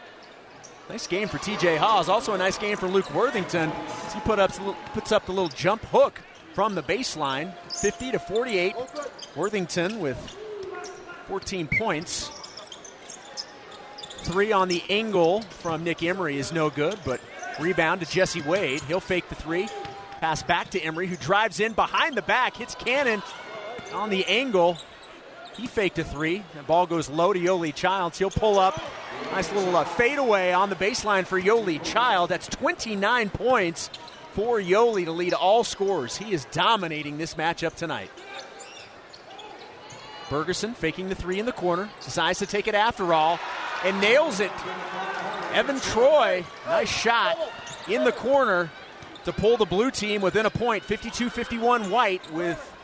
Nice 0.89 1.05
game 1.05 1.27
for 1.27 1.37
TJ 1.37 1.77
Haws. 1.77 2.07
Also 2.07 2.33
a 2.33 2.37
nice 2.37 2.57
game 2.57 2.77
for 2.77 2.87
Luke 2.87 3.13
Worthington. 3.13 3.71
He 4.13 4.19
put 4.21 4.39
up 4.39 4.51
puts 4.93 5.11
up 5.11 5.25
the 5.25 5.33
little 5.33 5.49
jump 5.49 5.83
hook 5.85 6.21
from 6.53 6.75
the 6.75 6.83
baseline, 6.83 7.53
50 7.69 8.11
to 8.11 8.19
48. 8.19 8.73
Worthington 9.35 9.99
with 9.99 10.17
14 11.27 11.67
points. 11.77 12.31
Three 14.19 14.51
on 14.51 14.69
the 14.69 14.81
angle 14.89 15.41
from 15.41 15.83
Nick 15.83 16.03
Emery 16.03 16.37
is 16.37 16.51
no 16.53 16.69
good, 16.69 16.97
but 17.05 17.19
rebound 17.59 18.01
to 18.01 18.07
Jesse 18.07 18.41
Wade. 18.41 18.81
He'll 18.83 18.99
fake 18.99 19.27
the 19.29 19.35
three. 19.35 19.67
Pass 20.19 20.41
back 20.41 20.69
to 20.71 20.79
Emery, 20.79 21.07
who 21.07 21.15
drives 21.17 21.59
in 21.59 21.73
behind 21.73 22.15
the 22.15 22.21
back, 22.23 22.55
hits 22.57 22.75
Cannon 22.75 23.21
on 23.93 24.09
the 24.09 24.25
angle. 24.25 24.77
He 25.57 25.65
faked 25.67 25.97
a 25.97 26.03
three. 26.03 26.43
The 26.55 26.63
ball 26.63 26.85
goes 26.85 27.09
low 27.09 27.33
to 27.33 27.39
Yoeli 27.39 27.73
Childs. 27.73 28.19
He'll 28.19 28.29
pull 28.29 28.59
up. 28.59 28.79
Nice 29.31 29.51
little 29.51 29.75
uh, 29.75 29.83
fadeaway 29.83 30.51
on 30.51 30.69
the 30.69 30.75
baseline 30.75 31.25
for 31.25 31.41
Yoeli 31.41 31.83
Child. 31.83 32.29
That's 32.29 32.47
29 32.47 33.29
points 33.31 33.89
for 34.33 34.59
Yoeli 34.59 35.05
to 35.05 35.11
lead 35.11 35.33
all 35.33 35.63
scores. 35.63 36.15
He 36.15 36.31
is 36.31 36.45
dominating 36.51 37.17
this 37.17 37.33
matchup 37.33 37.75
tonight. 37.75 38.11
Bergersen 40.29 40.75
faking 40.75 41.09
the 41.09 41.15
three 41.15 41.39
in 41.39 41.45
the 41.45 41.51
corner. 41.51 41.89
Decides 42.03 42.39
to 42.39 42.45
take 42.45 42.67
it 42.67 42.75
after 42.75 43.13
all 43.13 43.39
and 43.83 43.99
nails 43.99 44.39
it. 44.39 44.51
Evan 45.53 45.79
Troy, 45.79 46.45
nice 46.67 46.89
shot 46.89 47.37
in 47.87 48.03
the 48.03 48.11
corner 48.11 48.69
to 49.25 49.33
pull 49.33 49.57
the 49.57 49.65
blue 49.65 49.89
team 49.89 50.21
within 50.21 50.45
a 50.45 50.49
point. 50.49 50.83
52 50.83 51.29
51 51.29 51.89
white 51.89 52.31
with 52.31 52.76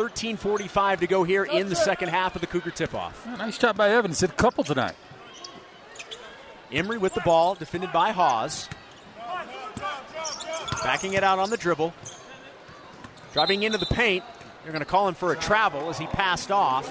13.45 0.00 1.00
to 1.00 1.06
go 1.06 1.24
here 1.24 1.44
in 1.44 1.68
the 1.68 1.76
second 1.76 2.08
half 2.08 2.34
of 2.34 2.40
the 2.40 2.46
Cougar 2.46 2.70
tip 2.70 2.94
off. 2.94 3.26
Nice 3.26 3.58
job 3.58 3.76
by 3.76 3.90
Evans. 3.90 4.18
Hit 4.18 4.30
a 4.30 4.32
couple 4.32 4.64
tonight. 4.64 4.94
Emery 6.72 6.96
with 6.96 7.12
the 7.12 7.20
ball, 7.20 7.54
defended 7.54 7.92
by 7.92 8.10
Haws. 8.10 8.66
Backing 10.82 11.12
it 11.12 11.22
out 11.22 11.38
on 11.38 11.50
the 11.50 11.58
dribble. 11.58 11.92
Driving 13.34 13.62
into 13.62 13.76
the 13.76 13.84
paint. 13.84 14.24
They're 14.62 14.72
going 14.72 14.82
to 14.82 14.90
call 14.90 15.06
him 15.06 15.14
for 15.14 15.32
a 15.32 15.36
travel 15.36 15.90
as 15.90 15.98
he 15.98 16.06
passed 16.06 16.50
off. 16.50 16.86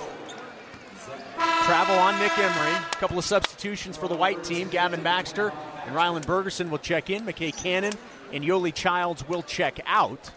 Travel 1.66 1.96
on 1.96 2.20
Nick 2.20 2.38
Emery. 2.38 2.76
A 2.76 2.96
couple 2.98 3.18
of 3.18 3.25
substitutions 3.25 3.98
for 3.98 4.08
the 4.08 4.16
white 4.16 4.44
team. 4.44 4.70
Gavin 4.70 5.01
Baxter 5.01 5.51
and 5.88 5.96
Rylan 5.96 6.24
Bergersen 6.25 6.70
will 6.70 6.78
check 6.78 7.10
in. 7.10 7.25
McKay 7.25 7.58
Cannon 7.58 7.94
and 8.32 8.44
Yoli 8.44 8.72
Childs 8.72 9.28
will 9.28 9.42
check 9.42 9.80
out. 9.88 10.30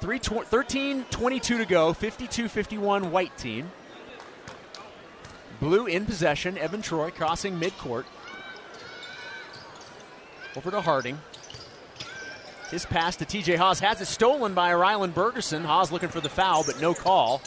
13 0.00 1.04
22 1.10 1.58
to 1.58 1.64
go, 1.64 1.92
52 1.92 2.48
51 2.48 3.10
white 3.10 3.36
team. 3.36 3.70
Blue 5.60 5.86
in 5.86 6.04
possession. 6.04 6.58
Evan 6.58 6.82
Troy 6.82 7.10
crossing 7.10 7.58
midcourt. 7.58 8.04
Over 10.56 10.70
to 10.70 10.80
Harding. 10.80 11.18
His 12.70 12.86
pass 12.86 13.16
to 13.16 13.24
TJ 13.24 13.56
Haws 13.56 13.80
has 13.80 14.00
it 14.00 14.06
stolen 14.06 14.54
by 14.54 14.72
Rylan 14.72 15.12
Bergersen. 15.12 15.62
Haws 15.62 15.92
looking 15.92 16.08
for 16.08 16.20
the 16.20 16.28
foul, 16.28 16.64
but 16.64 16.80
no 16.80 16.94
call. 16.94 17.40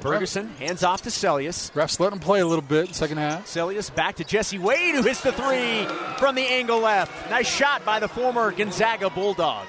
Bergersen 0.00 0.48
hands 0.56 0.82
off 0.82 1.02
to 1.02 1.10
Seljaas. 1.10 1.72
Refs 1.72 2.00
let 2.00 2.12
him 2.12 2.20
play 2.20 2.40
a 2.40 2.46
little 2.46 2.62
bit 2.62 2.88
in 2.88 2.94
second 2.94 3.18
half. 3.18 3.46
Seljaas 3.46 3.94
back 3.94 4.16
to 4.16 4.24
Jesse 4.24 4.58
Wade, 4.58 4.94
who 4.94 5.02
hits 5.02 5.22
the 5.22 5.32
three 5.32 5.84
from 6.18 6.34
the 6.34 6.42
angle 6.42 6.80
left. 6.80 7.30
Nice 7.30 7.48
shot 7.48 7.84
by 7.84 7.98
the 7.98 8.08
former 8.08 8.50
Gonzaga 8.50 9.10
Bulldog. 9.10 9.66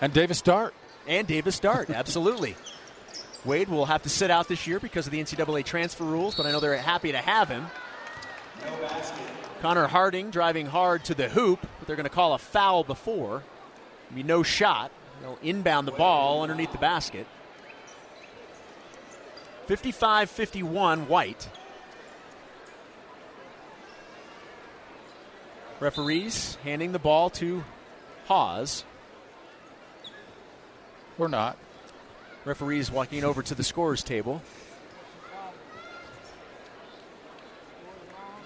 And 0.00 0.12
Davis 0.12 0.42
Dart. 0.42 0.74
And 1.06 1.26
Davis 1.26 1.58
Dart, 1.58 1.90
absolutely. 1.90 2.56
Wade 3.44 3.68
will 3.68 3.86
have 3.86 4.02
to 4.02 4.08
sit 4.08 4.30
out 4.30 4.48
this 4.48 4.66
year 4.66 4.80
because 4.80 5.06
of 5.06 5.12
the 5.12 5.22
NCAA 5.22 5.64
transfer 5.64 6.04
rules, 6.04 6.34
but 6.34 6.46
I 6.46 6.52
know 6.52 6.60
they're 6.60 6.76
happy 6.76 7.12
to 7.12 7.18
have 7.18 7.48
him. 7.48 7.66
No 8.64 8.88
Connor 9.60 9.86
Harding 9.86 10.30
driving 10.30 10.66
hard 10.66 11.04
to 11.04 11.14
the 11.14 11.28
hoop, 11.28 11.60
but 11.78 11.86
they're 11.86 11.96
going 11.96 12.04
to 12.04 12.10
call 12.10 12.34
a 12.34 12.38
foul 12.38 12.84
before. 12.84 13.42
Be 14.14 14.22
no 14.22 14.42
shot. 14.42 14.90
They'll 15.20 15.38
inbound 15.42 15.88
the 15.88 15.92
ball 15.92 16.42
underneath 16.42 16.72
the 16.72 16.78
basket. 16.78 17.26
55 19.66 20.30
51 20.30 21.08
White. 21.08 21.48
Referees 25.80 26.56
handing 26.62 26.92
the 26.92 26.98
ball 26.98 27.30
to 27.30 27.64
Haws. 28.26 28.84
Or 31.18 31.28
not. 31.28 31.56
Referees 32.44 32.90
walking 32.90 33.24
over 33.24 33.42
to 33.42 33.54
the 33.54 33.64
scorers 33.64 34.02
table. 34.02 34.42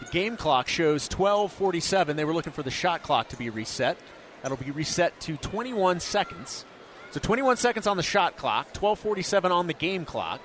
The 0.00 0.06
game 0.06 0.36
clock 0.36 0.68
shows 0.68 1.08
12:47. 1.08 2.16
They 2.16 2.24
were 2.24 2.32
looking 2.32 2.52
for 2.52 2.62
the 2.62 2.70
shot 2.70 3.02
clock 3.02 3.28
to 3.28 3.36
be 3.36 3.50
reset. 3.50 3.98
That'll 4.42 4.56
be 4.56 4.70
reset 4.70 5.20
to 5.20 5.36
21 5.36 6.00
seconds. 6.00 6.64
So 7.10 7.20
21 7.20 7.56
seconds 7.56 7.86
on 7.86 7.96
the 7.96 8.02
shot 8.02 8.36
clock, 8.36 8.72
12:47 8.72 9.50
on 9.52 9.66
the 9.66 9.74
game 9.74 10.04
clock. 10.04 10.40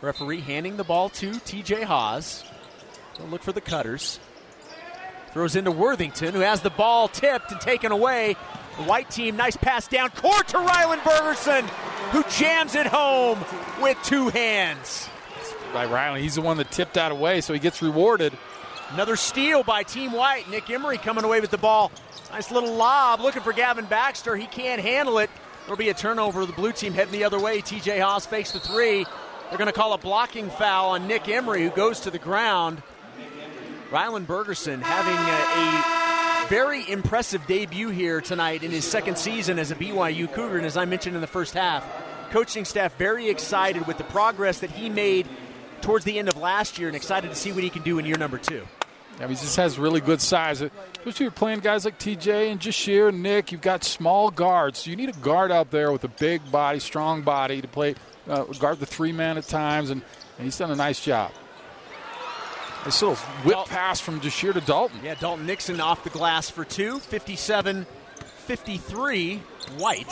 Referee 0.00 0.40
handing 0.40 0.76
the 0.76 0.84
ball 0.84 1.08
to 1.10 1.30
TJ. 1.30 1.84
They'll 3.16 3.28
look 3.28 3.42
for 3.42 3.52
the 3.52 3.60
cutters. 3.60 4.18
Throws 5.32 5.56
into 5.56 5.70
Worthington, 5.70 6.34
who 6.34 6.40
has 6.40 6.60
the 6.60 6.70
ball 6.70 7.08
tipped 7.08 7.52
and 7.52 7.60
taken 7.60 7.92
away. 7.92 8.36
The 8.76 8.84
white 8.84 9.08
team, 9.10 9.36
nice 9.36 9.56
pass 9.56 9.86
down 9.86 10.10
court 10.10 10.48
to 10.48 10.56
Rylan 10.56 10.98
Bergersen, 10.98 11.62
who 12.10 12.24
jams 12.24 12.74
it 12.74 12.86
home 12.86 13.38
with 13.80 13.96
two 14.02 14.28
hands. 14.30 15.08
By 15.72 15.86
Rylan, 15.86 16.20
he's 16.20 16.34
the 16.34 16.42
one 16.42 16.56
that 16.56 16.70
tipped 16.70 16.94
that 16.94 17.12
away, 17.12 17.40
so 17.40 17.52
he 17.52 17.60
gets 17.60 17.82
rewarded. 17.82 18.36
Another 18.90 19.16
steal 19.16 19.62
by 19.62 19.82
Team 19.82 20.12
White. 20.12 20.48
Nick 20.50 20.70
Emery 20.70 20.98
coming 20.98 21.24
away 21.24 21.40
with 21.40 21.50
the 21.50 21.58
ball. 21.58 21.90
Nice 22.30 22.50
little 22.50 22.74
lob, 22.74 23.20
looking 23.20 23.42
for 23.42 23.52
Gavin 23.52 23.84
Baxter. 23.84 24.36
He 24.36 24.46
can't 24.46 24.82
handle 24.82 25.18
it. 25.18 25.30
There'll 25.64 25.76
be 25.76 25.88
a 25.88 25.94
turnover. 25.94 26.44
The 26.44 26.52
blue 26.52 26.72
team 26.72 26.92
heading 26.92 27.12
the 27.12 27.24
other 27.24 27.40
way. 27.40 27.60
TJ 27.60 28.00
Haws 28.00 28.26
fakes 28.26 28.52
the 28.52 28.60
three. 28.60 29.06
They're 29.48 29.58
going 29.58 29.66
to 29.66 29.72
call 29.72 29.92
a 29.92 29.98
blocking 29.98 30.50
foul 30.50 30.90
on 30.90 31.06
Nick 31.06 31.28
Emery, 31.28 31.62
who 31.62 31.70
goes 31.70 32.00
to 32.00 32.10
the 32.10 32.18
ground. 32.18 32.82
Rylan 33.90 34.26
Bergersen 34.26 34.80
having 34.82 35.14
a, 35.14 36.00
a, 36.00 36.03
very 36.48 36.88
impressive 36.90 37.46
debut 37.46 37.88
here 37.88 38.20
tonight 38.20 38.62
in 38.62 38.70
his 38.70 38.84
second 38.84 39.16
season 39.16 39.58
as 39.58 39.70
a 39.70 39.74
BYU 39.74 40.32
Cougar. 40.32 40.58
And 40.58 40.66
as 40.66 40.76
I 40.76 40.84
mentioned 40.84 41.14
in 41.14 41.20
the 41.20 41.26
first 41.26 41.54
half, 41.54 41.84
coaching 42.30 42.64
staff 42.64 42.96
very 42.96 43.28
excited 43.28 43.86
with 43.86 43.98
the 43.98 44.04
progress 44.04 44.58
that 44.58 44.70
he 44.70 44.90
made 44.90 45.26
towards 45.80 46.04
the 46.04 46.18
end 46.18 46.28
of 46.28 46.36
last 46.36 46.78
year 46.78 46.88
and 46.88 46.96
excited 46.96 47.30
to 47.30 47.36
see 47.36 47.52
what 47.52 47.62
he 47.62 47.70
can 47.70 47.82
do 47.82 47.98
in 47.98 48.04
year 48.04 48.18
number 48.18 48.38
two. 48.38 48.66
Yeah, 49.20 49.28
he 49.28 49.34
just 49.34 49.56
has 49.56 49.78
really 49.78 50.00
good 50.00 50.20
size. 50.20 50.60
Especially 50.60 51.24
you're 51.24 51.30
playing 51.30 51.60
guys 51.60 51.84
like 51.84 51.98
TJ 51.98 52.50
and 52.50 52.60
Jahshire 52.60 53.08
and 53.08 53.22
Nick. 53.22 53.52
You've 53.52 53.60
got 53.60 53.84
small 53.84 54.30
guards. 54.30 54.80
So 54.80 54.90
you 54.90 54.96
need 54.96 55.10
a 55.10 55.18
guard 55.20 55.52
out 55.52 55.70
there 55.70 55.92
with 55.92 56.04
a 56.04 56.08
big 56.08 56.50
body, 56.50 56.80
strong 56.80 57.22
body 57.22 57.62
to 57.62 57.68
play 57.68 57.94
uh, 58.28 58.44
guard 58.44 58.80
the 58.80 58.86
three 58.86 59.12
man 59.12 59.38
at 59.38 59.46
times, 59.46 59.90
and, 59.90 60.02
and 60.38 60.44
he's 60.44 60.58
done 60.58 60.70
a 60.70 60.76
nice 60.76 61.02
job. 61.04 61.30
Nice 62.84 63.00
little 63.00 63.16
whip 63.44 63.54
Dal- 63.54 63.64
pass 63.66 64.00
from 64.00 64.20
Jahshire 64.20 64.52
to 64.52 64.60
Dalton. 64.60 65.00
Yeah, 65.02 65.14
Dalton 65.14 65.46
Nixon 65.46 65.80
off 65.80 66.04
the 66.04 66.10
glass 66.10 66.50
for 66.50 66.64
two. 66.64 66.98
57 66.98 67.86
53. 68.46 69.36
White. 69.78 70.06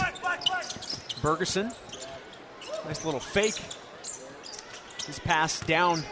Bergersen. 1.20 1.74
Nice 2.86 3.04
little 3.04 3.20
fake. 3.20 3.60
His 5.06 5.18
pass 5.18 5.60
down 5.60 6.02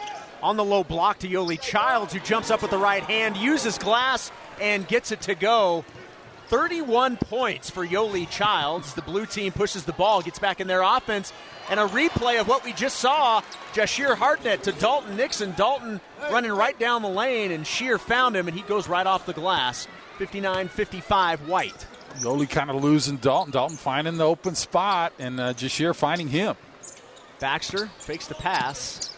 on 0.43 0.57
the 0.57 0.63
low 0.63 0.83
block 0.83 1.19
to 1.19 1.27
Yoeli 1.27 1.59
Childs, 1.59 2.13
who 2.13 2.19
jumps 2.19 2.51
up 2.51 2.61
with 2.61 2.71
the 2.71 2.77
right 2.77 3.03
hand, 3.03 3.37
uses 3.37 3.77
glass, 3.77 4.31
and 4.59 4.87
gets 4.87 5.11
it 5.11 5.21
to 5.21 5.35
go. 5.35 5.83
31 6.47 7.17
points 7.17 7.69
for 7.69 7.85
Yoeli 7.85 8.29
Childs. 8.29 8.93
The 8.93 9.01
blue 9.01 9.25
team 9.25 9.51
pushes 9.51 9.85
the 9.85 9.93
ball, 9.93 10.21
gets 10.21 10.39
back 10.39 10.59
in 10.59 10.67
their 10.67 10.81
offense, 10.81 11.31
and 11.69 11.79
a 11.79 11.87
replay 11.87 12.39
of 12.39 12.47
what 12.47 12.63
we 12.63 12.73
just 12.73 12.97
saw. 12.97 13.41
Jahshire 13.73 14.15
Hardnett 14.15 14.63
to 14.63 14.71
Dalton 14.71 15.15
Nixon. 15.15 15.53
Dalton 15.55 16.01
running 16.31 16.51
right 16.51 16.77
down 16.77 17.01
the 17.01 17.09
lane, 17.09 17.51
and 17.51 17.65
Shear 17.65 17.97
found 17.97 18.35
him, 18.35 18.47
and 18.47 18.57
he 18.57 18.63
goes 18.63 18.87
right 18.87 19.05
off 19.05 19.25
the 19.25 19.33
glass. 19.33 19.87
59 20.17 20.67
55 20.67 21.47
White. 21.47 21.87
Yoeli 22.19 22.49
kind 22.49 22.69
of 22.69 22.83
losing 22.83 23.17
Dalton. 23.17 23.51
Dalton 23.51 23.77
finding 23.77 24.17
the 24.17 24.25
open 24.25 24.55
spot, 24.55 25.13
and 25.19 25.39
uh, 25.39 25.53
Jahshire 25.53 25.93
finding 25.93 26.27
him. 26.27 26.55
Baxter 27.39 27.87
fakes 27.97 28.27
the 28.27 28.35
pass. 28.35 29.09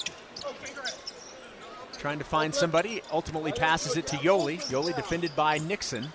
Trying 1.97 2.19
to 2.19 2.25
find 2.25 2.53
somebody, 2.53 3.01
ultimately 3.11 3.53
passes 3.53 3.97
it 3.97 4.07
to 4.07 4.17
Yoeli. 4.17 4.61
Yoeli 4.69 4.95
defended 4.95 5.31
by 5.35 5.57
Nixon. 5.57 6.07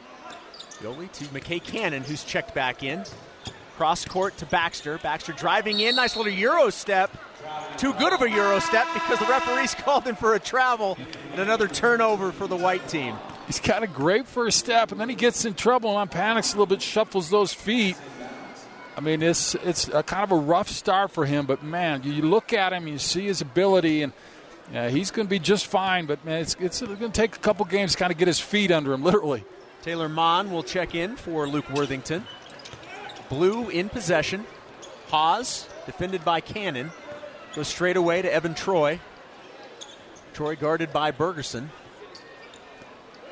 Yoeli 0.83 1.11
to 1.13 1.25
McKay 1.27 1.63
Cannon, 1.63 2.03
who's 2.05 2.25
checked 2.25 2.55
back 2.55 2.83
in. 2.83 3.05
Cross 3.79 4.07
court 4.07 4.37
to 4.39 4.47
Baxter. 4.47 4.99
Baxter 4.99 5.33
driving 5.33 5.79
in. 5.79 5.95
Nice 5.95 6.17
little 6.17 6.33
Euro 6.33 6.69
step. 6.69 7.17
Too 7.77 7.93
good 7.93 8.13
of 8.13 8.21
a 8.23 8.29
Euro 8.29 8.59
step 8.59 8.89
because 8.93 9.21
the 9.21 9.27
referees 9.27 9.73
called 9.79 10.05
him 10.05 10.17
for 10.17 10.35
a 10.35 10.41
travel 10.41 10.99
and 11.31 11.41
another 11.41 11.69
turnover 11.69 12.33
for 12.33 12.49
the 12.49 12.57
white 12.57 12.89
team. 12.89 13.15
He's 13.47 13.61
kind 13.61 13.85
of 13.85 13.95
great 13.95 14.27
for 14.27 14.49
a 14.49 14.53
step, 14.53 14.91
and 14.91 15.01
then 15.01 15.09
he 15.09 15.15
gets 15.15 15.45
in 15.45 15.55
trouble 15.55 15.97
and 15.97 16.11
panics 16.11 16.49
a 16.49 16.57
little 16.57 16.67
bit, 16.67 16.83
shuffles 16.83 17.31
those 17.31 17.55
feet. 17.55 17.97
I 18.97 19.01
mean, 19.01 19.23
it's 19.23 19.55
it's 19.55 19.87
a 19.87 20.03
kind 20.03 20.25
of 20.25 20.33
a 20.33 20.41
rough 20.41 20.69
start 20.69 21.13
for 21.13 21.25
him, 21.25 21.47
but 21.47 21.63
man, 21.63 22.03
you 22.03 22.23
look 22.23 22.53
at 22.53 22.73
him, 22.73 22.89
you 22.89 22.99
see 22.99 23.27
his 23.27 23.43
ability, 23.43 24.03
and 24.03 24.13
yeah, 24.73 24.89
he's 24.89 25.13
going 25.13 25.29
to 25.29 25.31
be 25.31 25.39
just 25.39 25.69
fine. 25.69 26.07
But 26.07 26.25
man, 26.25 26.41
it's 26.41 26.57
it's 26.59 26.81
going 26.83 26.99
to 26.99 27.09
take 27.11 27.37
a 27.37 27.39
couple 27.39 27.65
games 27.65 27.93
to 27.93 27.99
kind 27.99 28.11
of 28.11 28.19
get 28.19 28.27
his 28.27 28.41
feet 28.41 28.73
under 28.73 28.93
him, 28.93 29.05
literally. 29.05 29.45
Taylor 29.83 30.09
Maughan 30.09 30.51
will 30.51 30.65
check 30.65 30.97
in 30.97 31.15
for 31.15 31.47
Luke 31.47 31.71
Worthington. 31.71 32.27
Blue 33.29 33.69
in 33.69 33.89
possession. 33.89 34.47
Haws, 35.09 35.69
defended 35.87 36.25
by 36.25 36.41
Cannon, 36.41 36.91
goes 37.55 37.69
straight 37.69 37.97
away 37.97 38.23
to 38.23 38.33
Evan 38.33 38.55
Troy. 38.55 39.01
Troy 40.35 40.57
guarded 40.57 40.93
by 40.93 41.11
Bergersen. 41.11 41.69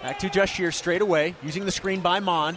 Back 0.02 0.18
to 0.20 0.28
Jahshire 0.28 0.72
straight 0.72 1.02
away, 1.02 1.34
using 1.42 1.64
the 1.64 1.70
screen 1.70 2.00
by 2.00 2.20
Maughan. 2.20 2.56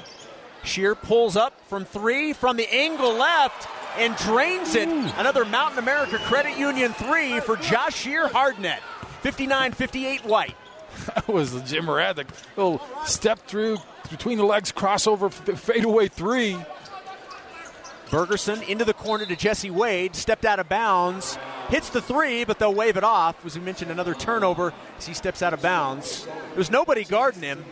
Shear 0.63 0.95
pulls 0.95 1.37
up 1.37 1.59
from 1.67 1.85
three 1.85 2.33
from 2.33 2.57
the 2.57 2.71
angle 2.73 3.13
left 3.13 3.67
and 3.97 4.15
drains 4.17 4.75
it. 4.75 4.89
Another 5.17 5.45
Mountain 5.45 5.79
America 5.79 6.17
Credit 6.19 6.57
Union 6.57 6.93
three 6.93 7.39
for 7.39 7.55
Jahshire 7.55 8.27
Hardnett. 8.27 8.79
59 9.21 9.71
58 9.73 10.25
White. 10.25 10.55
That 11.15 11.27
was 11.27 11.53
the 11.53 11.61
Jim 11.61 11.85
Moran, 11.85 12.15
the 12.15 12.25
little 12.57 12.81
step 13.05 13.39
through 13.47 13.77
between 14.09 14.37
the 14.37 14.43
legs, 14.43 14.71
crossover, 14.71 15.31
fadeaway 15.31 16.07
three. 16.07 16.57
Bergersen 18.09 18.67
into 18.67 18.85
the 18.85 18.93
corner 18.93 19.25
to 19.25 19.35
Jesse 19.35 19.69
Wade, 19.69 20.15
stepped 20.15 20.45
out 20.45 20.59
of 20.59 20.67
bounds, 20.67 21.37
hits 21.69 21.89
the 21.89 22.01
three, 22.01 22.43
but 22.43 22.59
they'll 22.59 22.73
wave 22.73 22.97
it 22.97 23.03
off. 23.03 23.45
As 23.45 23.57
we 23.57 23.63
mentioned, 23.63 23.91
another 23.91 24.15
turnover 24.15 24.73
as 24.97 25.05
he 25.05 25.13
steps 25.13 25.41
out 25.41 25.53
of 25.53 25.61
bounds. 25.61 26.27
There's 26.55 26.71
nobody 26.71 27.03
guarding 27.03 27.43
him. 27.43 27.63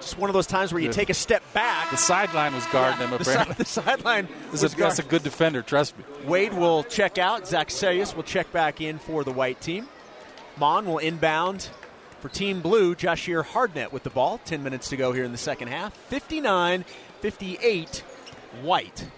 Just 0.00 0.18
one 0.18 0.28
of 0.28 0.34
those 0.34 0.46
times 0.46 0.72
where 0.72 0.82
you 0.82 0.92
take 0.92 1.10
a 1.10 1.14
step 1.14 1.42
back. 1.52 1.90
The 1.90 1.96
sideline 1.96 2.54
was 2.54 2.66
guarding 2.66 3.00
yeah, 3.00 3.06
him, 3.08 3.20
apparently. 3.20 3.54
The, 3.54 3.64
si- 3.64 3.80
the 3.82 3.88
sideline 3.88 4.28
was 4.50 4.64
a, 4.64 4.68
That's 4.68 4.98
a 4.98 5.02
good 5.02 5.22
defender, 5.22 5.62
trust 5.62 5.96
me. 5.96 6.04
Wade 6.26 6.52
will 6.52 6.84
check 6.84 7.18
out. 7.18 7.46
Zach 7.46 7.68
Seljaas 7.68 8.14
will 8.14 8.22
check 8.22 8.50
back 8.52 8.80
in 8.80 8.98
for 8.98 9.24
the 9.24 9.32
white 9.32 9.60
team. 9.60 9.88
Maughan 10.58 10.84
will 10.84 10.98
inbound 10.98 11.68
for 12.20 12.28
Team 12.28 12.60
Blue. 12.60 12.94
Jahshire 12.94 13.44
Hardnett 13.44 13.92
with 13.92 14.02
the 14.02 14.10
ball. 14.10 14.40
10 14.44 14.62
minutes 14.62 14.88
to 14.90 14.96
go 14.96 15.12
here 15.12 15.24
in 15.24 15.32
the 15.32 15.38
second 15.38 15.68
half. 15.68 15.94
59 15.94 16.84
58 17.20 18.04
White. 18.62 19.08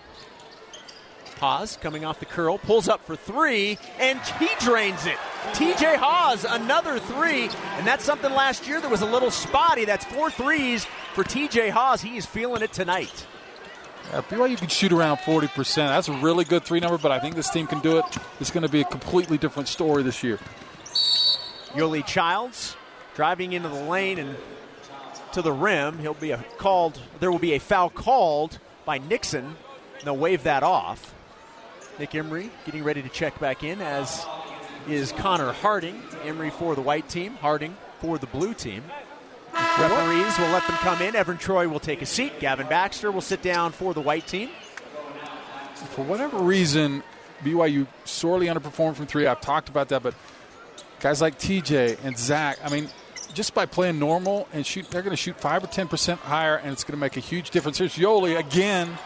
Haws 1.39 1.77
coming 1.77 2.05
off 2.05 2.21
the 2.21 2.27
curl, 2.27 2.59
pulls 2.59 2.89
up 2.89 3.05
for 3.05 3.17
three, 3.17 3.79
and 3.99 4.21
he 4.39 4.49
drains 4.61 5.07
it. 5.07 5.17
TJ 5.53 5.97
Haws, 5.97 6.45
another 6.45 6.99
three, 6.99 7.49
and 7.77 7.87
that's 7.87 8.05
something 8.05 8.33
last 8.33 8.67
year 8.67 8.81
that 8.81 8.91
was 8.91 9.03
a 9.03 9.07
little 9.07 9.31
spotty. 9.31 9.85
That's 9.85 10.05
four 10.05 10.31
threes 10.31 10.87
for 11.15 11.25
TJ 11.25 11.71
Haws. 11.71 12.03
He 12.03 12.17
is 12.17 12.27
feeling 12.27 12.63
it 12.63 12.73
tonight. 12.73 13.27
Yeah, 14.13 14.23
BYU 14.23 14.57
can 14.57 14.69
shoot 14.69 14.93
around 14.93 15.19
40%. 15.19 15.75
That's 15.75 16.09
a 16.09 16.13
really 16.13 16.45
good 16.45 16.65
three 16.65 16.81
number, 16.81 16.99
but 16.99 17.11
I 17.11 17.19
think 17.19 17.35
this 17.35 17.51
team 17.51 17.67
can 17.67 17.81
do 17.81 17.99
it. 17.99 18.05
It's 18.41 18.51
going 18.51 18.63
to 18.63 18.69
be 18.69 18.81
a 18.81 18.85
completely 18.85 19.37
different 19.37 19.69
story 19.69 20.03
this 20.03 20.23
year. 20.23 20.39
Yoeli 21.73 22.07
Childs 22.07 22.77
driving 23.15 23.53
into 23.53 23.69
the 23.69 23.83
lane 23.83 24.19
and 24.19 24.37
to 25.33 25.43
the 25.43 25.53
rim. 25.53 25.99
He'll 25.99 26.15
be 26.15 26.31
a 26.31 26.39
called. 26.57 27.01
There 27.21 27.31
will 27.31 27.39
be 27.39 27.55
a 27.55 27.59
foul 27.59 27.91
called 27.91 28.59
by 28.85 28.99
Nixon. 28.99 29.57
They'll 30.05 30.17
wave 30.17 30.45
that 30.45 30.63
off. 30.63 31.15
Nick 31.99 32.15
Emery 32.15 32.51
getting 32.65 32.85
ready 32.85 33.03
to 33.03 33.09
check 33.09 33.39
back 33.41 33.65
in, 33.65 33.81
as 33.81 34.27
is 34.89 35.13
Connor 35.13 35.53
Harding. 35.53 36.03
Emery 36.25 36.51
for 36.51 36.75
the 36.75 36.83
white 36.83 37.09
team, 37.09 37.35
Harding 37.35 37.77
for 38.01 38.19
the 38.19 38.27
blue 38.27 38.55
team. 38.55 38.83
Referees 39.55 40.39
will 40.39 40.49
let 40.49 40.67
them 40.67 40.77
come 40.77 41.01
in. 41.01 41.17
Evan 41.17 41.39
Troy 41.39 41.69
will 41.69 41.81
take 41.81 42.03
a 42.03 42.07
seat. 42.07 42.41
Gavin 42.41 42.67
Baxter 42.67 43.11
will 43.11 43.23
sit 43.23 43.43
down 43.43 43.73
for 43.73 43.95
the 43.95 44.01
white 44.01 44.27
team. 44.27 44.51
For 45.91 46.05
whatever 46.05 46.39
reason, 46.39 47.03
BYU 47.43 47.87
sorely 48.05 48.47
underperformed 48.47 48.97
from 48.97 49.07
three. 49.07 49.27
I've 49.27 49.41
talked 49.41 49.69
about 49.69 49.89
that, 49.89 50.03
but 50.03 50.15
guys 51.01 51.21
like 51.21 51.39
TJ 51.39 52.05
and 52.05 52.19
Zach, 52.19 52.59
I 52.65 52.69
mean, 52.71 52.89
just 53.33 53.55
by 53.55 53.67
playing 53.67 53.99
normal 53.99 54.49
and 54.53 54.67
shoot, 54.67 54.91
they're 54.91 55.03
going 55.03 55.11
to 55.11 55.17
shoot 55.17 55.39
five 55.39 55.65
or 55.65 55.69
ten 55.69 55.89
percent 55.89 56.21
higher, 56.21 56.57
and 56.57 56.73
it's 56.73 56.85
going 56.85 56.97
to 56.97 57.01
make 57.01 57.17
a 57.17 57.21
huge 57.21 57.51
difference. 57.51 57.79
Here's 57.79 57.97
Yoeli 57.97 58.39
again 58.39 58.97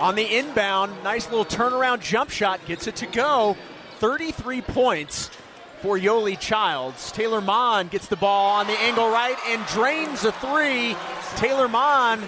on 0.00 0.14
the 0.14 0.36
inbound. 0.38 0.92
Nice 1.04 1.28
little 1.30 1.44
turnaround 1.44 2.00
jump 2.00 2.30
shot 2.30 2.64
gets 2.66 2.86
it 2.86 2.96
to 2.96 3.06
go. 3.06 3.56
33 3.98 4.62
points 4.62 5.30
for 5.82 5.98
Yoeli 5.98 6.38
Childs. 6.38 7.12
Taylor 7.12 7.40
Maughan 7.40 7.90
gets 7.90 8.06
the 8.06 8.16
ball 8.16 8.56
on 8.60 8.66
the 8.66 8.78
angle 8.80 9.10
right 9.10 9.36
and 9.48 9.64
drains 9.66 10.24
a 10.24 10.32
three. 10.32 10.96
Taylor 11.36 11.68
Maughan 11.68 12.26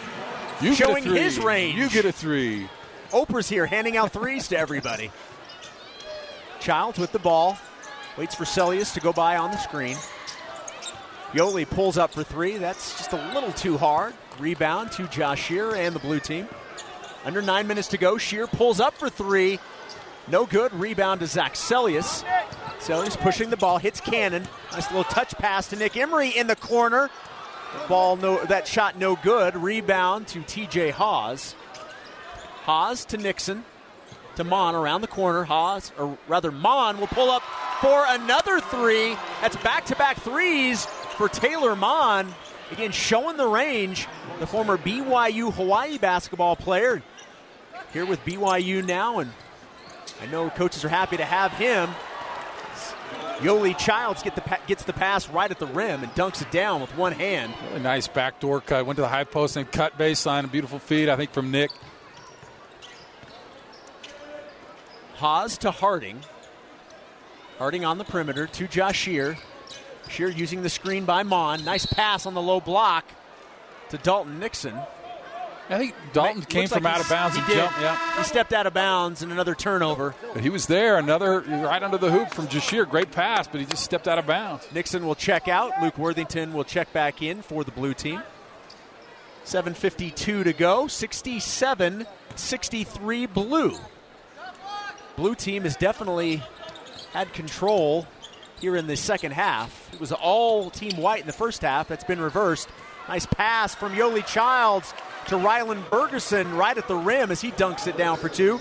you 0.60 0.74
showing 0.74 1.04
his 1.04 1.38
range. 1.38 1.78
You 1.78 1.88
get 1.88 2.04
a 2.04 2.12
three. 2.12 2.68
Oprah's 3.10 3.48
here 3.48 3.66
handing 3.66 3.96
out 3.96 4.12
threes 4.12 4.48
to 4.48 4.58
everybody. 4.58 5.10
Childs 6.60 6.98
with 6.98 7.12
the 7.12 7.18
ball. 7.18 7.58
Waits 8.16 8.34
for 8.34 8.44
Seljaas 8.44 8.94
to 8.94 9.00
go 9.00 9.12
by 9.12 9.36
on 9.36 9.50
the 9.50 9.56
screen. 9.56 9.96
Yoeli 11.32 11.68
pulls 11.68 11.96
up 11.96 12.12
for 12.12 12.22
three. 12.22 12.58
That's 12.58 12.96
just 12.98 13.12
a 13.12 13.32
little 13.34 13.52
too 13.52 13.78
hard. 13.78 14.14
Rebound 14.38 14.92
to 14.92 15.04
Jahshire 15.04 15.74
and 15.74 15.94
the 15.94 16.00
blue 16.00 16.20
team. 16.20 16.48
Under 17.24 17.42
nine 17.42 17.66
minutes 17.66 17.88
to 17.88 17.98
go. 17.98 18.18
Shear 18.18 18.46
pulls 18.46 18.80
up 18.80 18.94
for 18.94 19.08
three. 19.08 19.58
No 20.28 20.46
good. 20.46 20.72
Rebound 20.72 21.20
to 21.20 21.26
Zach 21.26 21.54
Seljaas. 21.54 22.24
Seljaas 22.78 23.16
pushing 23.18 23.50
the 23.50 23.56
ball, 23.56 23.78
hits 23.78 24.00
Cannon. 24.00 24.46
Nice 24.72 24.90
little 24.90 25.04
touch 25.04 25.34
pass 25.36 25.68
to 25.68 25.76
Nick 25.76 25.96
Emery 25.96 26.30
in 26.30 26.46
the 26.46 26.56
corner. 26.56 27.10
The 27.72 27.88
Ball 27.88 28.16
no 28.16 28.44
that 28.44 28.66
shot 28.66 28.98
no 28.98 29.16
good. 29.16 29.56
Rebound 29.56 30.26
to 30.28 30.40
TJ 30.40 30.90
Haws. 30.90 31.54
Haws 32.64 33.04
to 33.06 33.16
Nixon. 33.16 33.64
To 34.36 34.44
Maughan 34.44 34.74
around 34.74 35.02
the 35.02 35.08
corner. 35.08 35.44
Haws, 35.44 35.92
or 35.98 36.16
rather 36.26 36.50
Maughan, 36.50 36.98
will 36.98 37.06
pull 37.06 37.30
up 37.30 37.42
for 37.80 38.04
another 38.08 38.60
three. 38.60 39.14
That's 39.40 39.56
back 39.56 39.84
to 39.86 39.96
back 39.96 40.18
threes 40.20 40.86
for 40.86 41.28
Taylor 41.28 41.74
Maughan. 41.74 42.32
Again, 42.70 42.92
showing 42.92 43.36
the 43.36 43.46
range. 43.46 44.06
The 44.40 44.46
former 44.46 44.78
BYU 44.78 45.52
Hawaii 45.52 45.98
basketball 45.98 46.56
player. 46.56 47.02
Here 47.92 48.06
with 48.06 48.24
BYU 48.24 48.84
now, 48.84 49.18
and 49.18 49.30
I 50.22 50.26
know 50.26 50.48
coaches 50.50 50.84
are 50.84 50.88
happy 50.88 51.16
to 51.18 51.24
have 51.24 51.52
him. 51.52 51.90
Yoeli 53.38 53.76
Childs 53.76 54.22
get 54.22 54.34
the 54.34 54.40
pa- 54.40 54.60
gets 54.66 54.84
the 54.84 54.92
pass 54.92 55.28
right 55.28 55.50
at 55.50 55.58
the 55.58 55.66
rim 55.66 56.02
and 56.02 56.12
dunks 56.12 56.42
it 56.42 56.50
down 56.50 56.80
with 56.80 56.96
one 56.96 57.12
hand. 57.12 57.52
Really 57.68 57.80
nice 57.82 58.06
backdoor 58.06 58.60
cut. 58.60 58.86
Went 58.86 58.96
to 58.96 59.02
the 59.02 59.08
high 59.08 59.24
post 59.24 59.56
and 59.56 59.70
cut 59.70 59.98
baseline. 59.98 60.44
A 60.44 60.48
beautiful 60.48 60.78
feed, 60.78 61.08
I 61.08 61.16
think, 61.16 61.32
from 61.32 61.50
Nick. 61.50 61.70
Haws 65.16 65.58
to 65.58 65.70
Harding. 65.70 66.20
Harding 67.58 67.84
on 67.84 67.98
the 67.98 68.04
perimeter 68.04 68.46
to 68.46 68.68
Jahshire. 68.68 69.36
Shear 70.08 70.28
using 70.28 70.62
the 70.62 70.70
screen 70.70 71.04
by 71.04 71.24
Maughan. 71.24 71.64
Nice 71.64 71.86
pass 71.86 72.26
on 72.26 72.34
the 72.34 72.42
low 72.42 72.60
block 72.60 73.04
to 73.90 73.98
Dalton 73.98 74.38
Nixon. 74.38 74.78
I 75.72 75.78
think 75.78 75.94
Dalton 76.12 76.42
came 76.42 76.68
from 76.68 76.82
like 76.84 76.94
out 76.94 77.00
of 77.00 77.08
bounds 77.08 77.34
he 77.36 77.40
and 77.40 77.48
did. 77.48 77.56
jumped. 77.56 77.80
Yeah, 77.80 78.18
He 78.18 78.24
stepped 78.24 78.52
out 78.52 78.66
of 78.66 78.74
bounds 78.74 79.22
and 79.22 79.32
another 79.32 79.54
turnover. 79.54 80.14
but 80.32 80.42
he 80.42 80.50
was 80.50 80.66
there. 80.66 80.98
Another 80.98 81.40
right 81.40 81.82
under 81.82 81.98
the 81.98 82.10
hoop 82.10 82.30
from 82.30 82.48
Jahshire. 82.48 82.84
Great 82.84 83.10
pass, 83.10 83.46
but 83.48 83.60
he 83.60 83.66
just 83.66 83.82
stepped 83.82 84.06
out 84.08 84.18
of 84.18 84.26
bounds. 84.26 84.66
Nixon 84.72 85.06
will 85.06 85.14
check 85.14 85.48
out. 85.48 85.72
Luke 85.82 85.96
Worthington 85.98 86.52
will 86.52 86.64
check 86.64 86.92
back 86.92 87.22
in 87.22 87.42
for 87.42 87.64
the 87.64 87.70
blue 87.70 87.94
team. 87.94 88.22
7.52 89.44 90.44
to 90.44 90.52
go. 90.52 90.86
67 90.86 92.06
63 92.34 93.26
blue. 93.26 93.76
Blue 95.16 95.34
team 95.34 95.64
has 95.64 95.76
definitely 95.76 96.42
had 97.12 97.32
control 97.34 98.06
here 98.60 98.76
in 98.76 98.86
the 98.86 98.96
second 98.96 99.32
half. 99.32 99.92
It 99.92 100.00
was 100.00 100.12
all 100.12 100.70
team 100.70 100.96
white 100.96 101.20
in 101.20 101.26
the 101.26 101.32
first 101.32 101.60
half. 101.62 101.88
That's 101.88 102.04
been 102.04 102.20
reversed. 102.20 102.68
Nice 103.08 103.26
pass 103.26 103.74
from 103.74 103.92
Yoeli 103.94 104.24
Childs 104.26 104.94
to 105.28 105.36
Rylan 105.36 105.82
Bergersen 105.88 106.56
right 106.56 106.76
at 106.76 106.88
the 106.88 106.96
rim 106.96 107.30
as 107.30 107.40
he 107.40 107.50
dunks 107.52 107.86
it 107.86 107.96
down 107.96 108.16
for 108.16 108.28
two. 108.28 108.60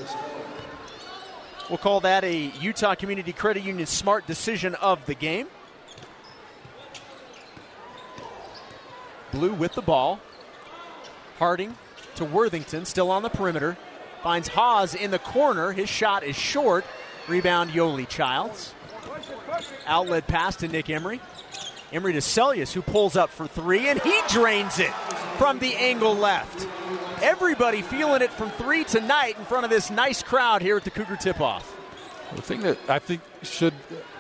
We'll 1.69 1.77
call 1.77 2.01
that 2.01 2.23
a 2.23 2.51
Utah 2.59 2.95
Community 2.95 3.31
Credit 3.31 3.63
Union 3.63 3.85
smart 3.85 4.27
decision 4.27 4.75
of 4.75 5.05
the 5.05 5.15
game. 5.15 5.47
Blue 9.31 9.53
with 9.53 9.73
the 9.73 9.81
ball. 9.81 10.19
Harding 11.39 11.77
to 12.15 12.25
Worthington, 12.25 12.85
still 12.85 13.09
on 13.09 13.23
the 13.23 13.29
perimeter. 13.29 13.77
Finds 14.21 14.49
Haws 14.49 14.93
in 14.93 15.11
the 15.11 15.19
corner. 15.19 15.71
His 15.71 15.89
shot 15.89 16.23
is 16.23 16.35
short. 16.35 16.85
Rebound 17.27 17.71
Yoeli 17.71 18.07
Childs. 18.07 18.73
Outlet 19.87 20.27
pass 20.27 20.55
to 20.57 20.67
Nick 20.67 20.89
Emery. 20.89 21.21
Emery 21.91 22.13
to 22.13 22.19
Seljaas, 22.19 22.71
who 22.71 22.81
pulls 22.81 23.15
up 23.15 23.29
for 23.29 23.47
three, 23.47 23.89
and 23.89 23.99
he 24.01 24.17
drains 24.29 24.79
it 24.79 24.93
from 25.37 25.59
the 25.59 25.75
angle 25.75 26.15
left. 26.15 26.67
Everybody 27.21 27.81
feeling 27.81 28.21
it 28.21 28.31
from 28.31 28.49
three 28.51 28.83
tonight 28.83 29.37
in 29.37 29.45
front 29.45 29.65
of 29.65 29.69
this 29.69 29.91
nice 29.91 30.23
crowd 30.23 30.61
here 30.61 30.77
at 30.77 30.83
the 30.83 30.91
Cougar 30.91 31.17
tip 31.17 31.41
off. 31.41 31.77
The 32.35 32.41
thing 32.41 32.61
that 32.61 32.77
I 32.87 32.99
think 32.99 33.21
should 33.43 33.73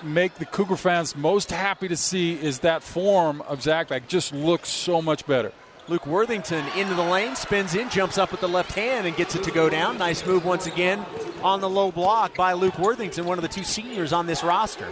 make 0.03 0.35
the 0.35 0.45
Cougar 0.45 0.75
fans 0.75 1.15
most 1.15 1.49
happy 1.49 1.87
to 1.87 1.95
see 1.95 2.33
is 2.33 2.59
that 2.59 2.83
form 2.83 3.41
of 3.43 3.61
Zach 3.61 3.87
Back 3.87 4.07
just 4.07 4.33
looks 4.33 4.69
so 4.69 5.01
much 5.01 5.25
better. 5.25 5.53
Luke 5.87 6.05
Worthington 6.05 6.65
into 6.77 6.93
the 6.93 7.03
lane, 7.03 7.35
spins 7.35 7.73
in, 7.73 7.89
jumps 7.89 8.17
up 8.17 8.31
with 8.31 8.41
the 8.41 8.47
left 8.47 8.73
hand, 8.73 9.07
and 9.07 9.15
gets 9.15 9.35
it 9.35 9.43
to 9.43 9.51
go 9.51 9.69
down. 9.69 9.97
Nice 9.97 10.25
move 10.25 10.45
once 10.45 10.67
again 10.67 11.03
on 11.41 11.59
the 11.59 11.69
low 11.69 11.91
block 11.91 12.35
by 12.35 12.53
Luke 12.53 12.77
Worthington, 12.77 13.25
one 13.25 13.37
of 13.37 13.41
the 13.41 13.47
two 13.47 13.63
seniors 13.63 14.13
on 14.13 14.27
this 14.27 14.43
roster. 14.43 14.87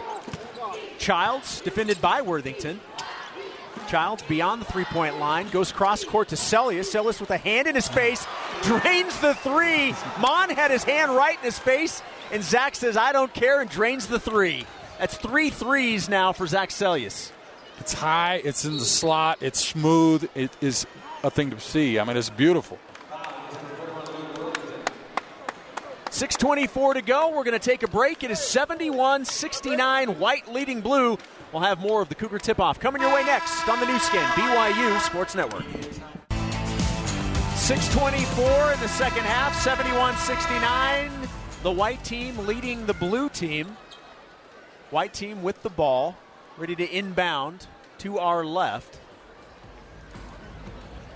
Childs 0.99 1.61
defended 1.61 1.99
by 2.01 2.21
Worthington. 2.21 2.79
Childs 3.87 4.21
beyond 4.23 4.61
the 4.61 4.65
three 4.65 4.83
point 4.85 5.17
line, 5.19 5.49
goes 5.49 5.71
cross 5.71 6.03
court 6.03 6.27
to 6.27 6.35
Seljaas. 6.35 6.93
Seljaas 6.93 7.19
with 7.19 7.31
a 7.31 7.37
hand 7.37 7.67
in 7.67 7.73
his 7.73 7.87
face, 7.87 8.27
drains 8.61 9.19
the 9.19 9.33
three. 9.35 9.93
Maughan 10.17 10.51
had 10.51 10.69
his 10.69 10.83
hand 10.83 11.15
right 11.15 11.37
in 11.37 11.43
his 11.43 11.57
face, 11.57 12.03
and 12.31 12.43
Zach 12.43 12.75
says, 12.75 12.97
I 12.97 13.11
don't 13.11 13.33
care, 13.33 13.61
and 13.61 13.69
drains 13.69 14.07
the 14.07 14.19
three. 14.19 14.65
That's 14.99 15.17
three 15.17 15.49
threes 15.49 16.09
now 16.09 16.33
for 16.33 16.45
Zach 16.45 16.69
Seljaas. 16.69 17.31
It's 17.79 17.93
high, 17.93 18.41
it's 18.43 18.65
in 18.65 18.77
the 18.77 18.85
slot, 18.85 19.37
it's 19.41 19.65
smooth, 19.65 20.29
it 20.35 20.51
is 20.61 20.85
a 21.23 21.31
thing 21.31 21.49
to 21.51 21.59
see. 21.59 21.97
I 21.97 22.03
mean, 22.03 22.17
it's 22.17 22.29
beautiful. 22.29 22.77
6.24 26.11 26.95
to 26.95 27.01
go. 27.01 27.29
We're 27.29 27.43
going 27.43 27.59
to 27.59 27.59
take 27.59 27.83
a 27.83 27.87
break. 27.87 28.23
It 28.23 28.31
is 28.31 28.39
71 28.39 29.25
69, 29.25 30.19
white 30.19 30.51
leading 30.51 30.81
blue. 30.81 31.17
We'll 31.53 31.61
have 31.61 31.79
more 31.79 32.01
of 32.01 32.09
the 32.09 32.15
Cougar 32.15 32.39
tip 32.39 32.59
off 32.59 32.79
coming 32.79 33.01
your 33.01 33.13
way 33.13 33.23
next 33.23 33.67
on 33.69 33.79
the 33.79 33.85
Nu 33.85 33.97
Skin, 33.99 34.21
BYU 34.21 34.99
Sports 35.01 35.35
Network. 35.35 35.63
6.24 37.69 38.73
in 38.73 38.79
the 38.79 38.87
second 38.87 39.23
half, 39.23 39.55
71 39.61 40.15
69. 40.17 41.11
The 41.61 41.71
white 41.71 42.03
team 42.03 42.37
leading 42.47 42.85
the 42.87 42.93
blue 42.93 43.29
team. 43.29 43.77
White 44.89 45.13
team 45.13 45.43
with 45.43 45.61
the 45.61 45.69
ball, 45.69 46.17
ready 46.57 46.75
to 46.75 46.89
inbound 46.89 47.67
to 47.99 48.17
our 48.17 48.43
left. 48.43 48.99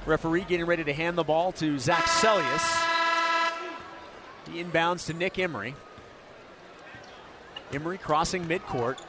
Referee 0.05 0.41
getting 0.41 0.65
ready 0.65 0.83
to 0.83 0.93
hand 0.93 1.17
the 1.17 1.23
ball 1.23 1.51
to 1.53 1.79
Zach 1.79 2.03
Seljaas. 2.03 2.82
Inbounds 4.53 5.05
to 5.07 5.13
Nick 5.13 5.39
Emery. 5.39 5.75
Emery 7.71 7.97
crossing 7.97 8.45
midcourt. 8.45 8.99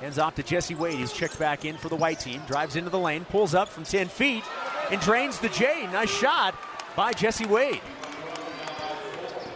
Hands 0.00 0.18
off 0.18 0.34
to 0.36 0.42
Jesse 0.42 0.74
Wade. 0.74 0.94
He's 0.98 1.12
checked 1.12 1.38
back 1.38 1.64
in 1.64 1.76
for 1.76 1.88
the 1.88 1.96
white 1.96 2.20
team. 2.20 2.40
Drives 2.46 2.76
into 2.76 2.90
the 2.90 2.98
lane, 2.98 3.24
pulls 3.26 3.54
up 3.54 3.68
from 3.68 3.84
10 3.84 4.08
feet, 4.08 4.44
and 4.90 5.00
drains 5.00 5.38
the 5.38 5.48
J. 5.50 5.86
Nice 5.92 6.10
shot 6.10 6.54
by 6.96 7.12
Jesse 7.12 7.46
Wade. 7.46 7.82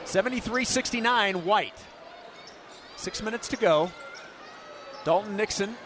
73 0.05 0.65
69, 0.65 1.45
white. 1.45 1.73
Six 2.97 3.23
minutes 3.23 3.49
to 3.49 3.57
go. 3.57 3.91
Dalton 5.05 5.37
Nixon 5.37 5.77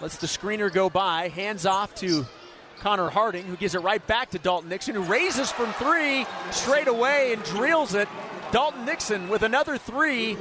lets 0.00 0.16
the 0.16 0.26
screener 0.26 0.72
go 0.72 0.90
by. 0.90 1.28
Hands 1.28 1.64
off 1.66 1.94
to 1.96 2.26
Connor 2.80 3.10
Harding, 3.10 3.44
who 3.44 3.56
gives 3.56 3.74
it 3.74 3.80
right 3.80 4.04
back 4.06 4.30
to 4.30 4.38
Dalton 4.38 4.68
Nixon, 4.68 4.94
who 4.94 5.02
raises 5.02 5.52
from 5.52 5.72
three 5.74 6.26
straight 6.50 6.88
away 6.88 7.32
and 7.32 7.42
drills 7.44 7.94
it. 7.94 8.08
Dalton 8.52 8.84
Nixon 8.84 9.28
with 9.28 9.42
another 9.42 9.78
three 9.78 10.36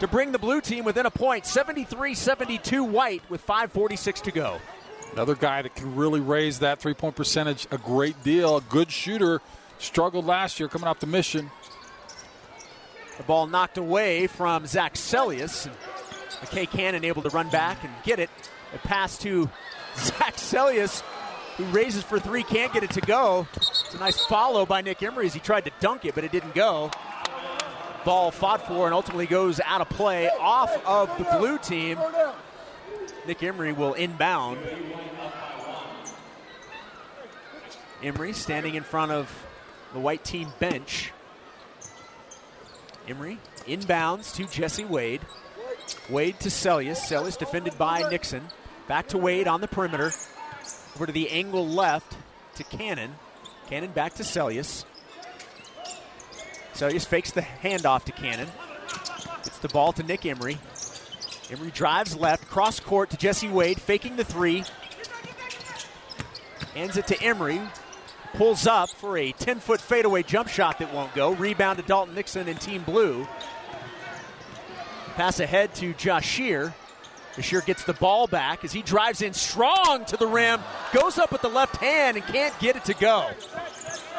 to 0.00 0.08
bring 0.08 0.32
the 0.32 0.38
blue 0.38 0.60
team 0.60 0.84
within 0.84 1.06
a 1.06 1.10
point. 1.10 1.46
73 1.46 2.14
72 2.14 2.84
white 2.84 3.22
with 3.30 3.46
5.46 3.46 4.22
to 4.22 4.32
go. 4.32 4.58
Another 5.12 5.34
guy 5.34 5.62
that 5.62 5.74
can 5.74 5.96
really 5.96 6.20
raise 6.20 6.58
that 6.58 6.80
three 6.80 6.94
point 6.94 7.16
percentage 7.16 7.66
a 7.70 7.78
great 7.78 8.22
deal. 8.22 8.58
A 8.58 8.60
good 8.60 8.90
shooter. 8.90 9.40
Struggled 9.78 10.26
last 10.26 10.60
year 10.60 10.68
coming 10.68 10.86
off 10.88 11.00
the 11.00 11.06
mission. 11.06 11.50
The 13.16 13.22
ball 13.22 13.46
knocked 13.46 13.78
away 13.78 14.26
from 14.26 14.66
Zach 14.66 14.94
Seljaas. 14.94 15.70
McKay 16.42 16.70
Cannon 16.70 17.04
able 17.04 17.22
to 17.22 17.30
run 17.30 17.48
back 17.50 17.82
and 17.84 17.92
get 18.04 18.18
it. 18.18 18.30
A 18.74 18.78
pass 18.78 19.18
to 19.18 19.48
Zach 19.96 20.36
Seljaas, 20.36 21.02
who 21.60 21.66
raises 21.76 22.02
for 22.02 22.18
three, 22.18 22.42
can't 22.42 22.72
get 22.72 22.82
it 22.82 22.90
to 22.92 23.02
go. 23.02 23.46
It's 23.54 23.94
a 23.94 23.98
nice 23.98 24.24
follow 24.24 24.64
by 24.64 24.80
Nick 24.80 25.02
Emery 25.02 25.26
as 25.26 25.34
he 25.34 25.40
tried 25.40 25.66
to 25.66 25.70
dunk 25.78 26.06
it, 26.06 26.14
but 26.14 26.24
it 26.24 26.32
didn't 26.32 26.54
go. 26.54 26.90
Ball 28.02 28.30
fought 28.30 28.66
for 28.66 28.86
and 28.86 28.94
ultimately 28.94 29.26
goes 29.26 29.60
out 29.60 29.82
of 29.82 29.90
play 29.90 30.30
off 30.40 30.74
of 30.86 31.16
the 31.18 31.24
blue 31.36 31.58
team. 31.58 31.98
Nick 33.26 33.42
Emery 33.42 33.72
will 33.72 33.92
inbound. 33.92 34.58
Emery 38.02 38.32
standing 38.32 38.74
in 38.74 38.82
front 38.82 39.12
of 39.12 39.30
the 39.92 40.00
white 40.00 40.24
team 40.24 40.48
bench. 40.60 41.12
Emery 43.06 43.38
inbounds 43.66 44.34
to 44.36 44.46
Jesse 44.46 44.86
Wade. 44.86 45.20
Wade 46.08 46.40
to 46.40 46.48
Seljaas. 46.48 47.00
Seljaas 47.00 47.36
defended 47.36 47.76
by 47.76 48.08
Nixon. 48.08 48.48
Back 48.88 49.08
to 49.08 49.18
Wade 49.18 49.46
on 49.46 49.60
the 49.60 49.68
perimeter. 49.68 50.10
Over 50.96 51.06
to 51.06 51.12
the 51.12 51.30
angle 51.30 51.66
left 51.66 52.16
to 52.56 52.64
Cannon. 52.64 53.14
Cannon 53.68 53.90
back 53.92 54.14
to 54.14 54.22
Seljaas. 54.22 54.84
Seljaas 56.74 57.06
fakes 57.06 57.30
the 57.30 57.42
handoff 57.42 58.04
to 58.04 58.12
Cannon. 58.12 58.48
Gets 59.44 59.58
the 59.58 59.68
ball 59.68 59.92
to 59.92 60.02
Nick 60.02 60.26
Emery. 60.26 60.58
Emery 61.50 61.70
drives 61.70 62.16
left, 62.16 62.48
cross 62.48 62.80
court 62.80 63.10
to 63.10 63.16
Jesse 63.16 63.48
Wade, 63.48 63.80
faking 63.80 64.16
the 64.16 64.24
three. 64.24 64.64
Hands 66.74 66.96
it 66.96 67.06
to 67.08 67.20
Emery. 67.22 67.60
Pulls 68.34 68.66
up 68.66 68.90
for 68.90 69.18
a 69.18 69.32
10 69.32 69.58
foot 69.58 69.80
fadeaway 69.80 70.22
jump 70.22 70.48
shot 70.48 70.78
that 70.78 70.94
won't 70.94 71.12
go. 71.14 71.32
Rebound 71.32 71.78
to 71.78 71.84
Dalton 71.84 72.14
Nixon 72.14 72.48
and 72.48 72.60
Team 72.60 72.82
Blue. 72.82 73.26
Pass 75.16 75.40
ahead 75.40 75.74
to 75.76 75.92
Jahshire. 75.94 76.72
Shear 77.38 77.60
gets 77.60 77.84
the 77.84 77.94
ball 77.94 78.26
back 78.26 78.64
as 78.64 78.72
he 78.72 78.82
drives 78.82 79.22
in 79.22 79.32
strong 79.32 80.04
to 80.06 80.16
the 80.16 80.26
rim, 80.26 80.60
goes 80.92 81.18
up 81.18 81.32
with 81.32 81.42
the 81.42 81.48
left 81.48 81.76
hand 81.76 82.16
and 82.16 82.26
can't 82.26 82.58
get 82.58 82.76
it 82.76 82.84
to 82.86 82.94
go. 82.94 83.30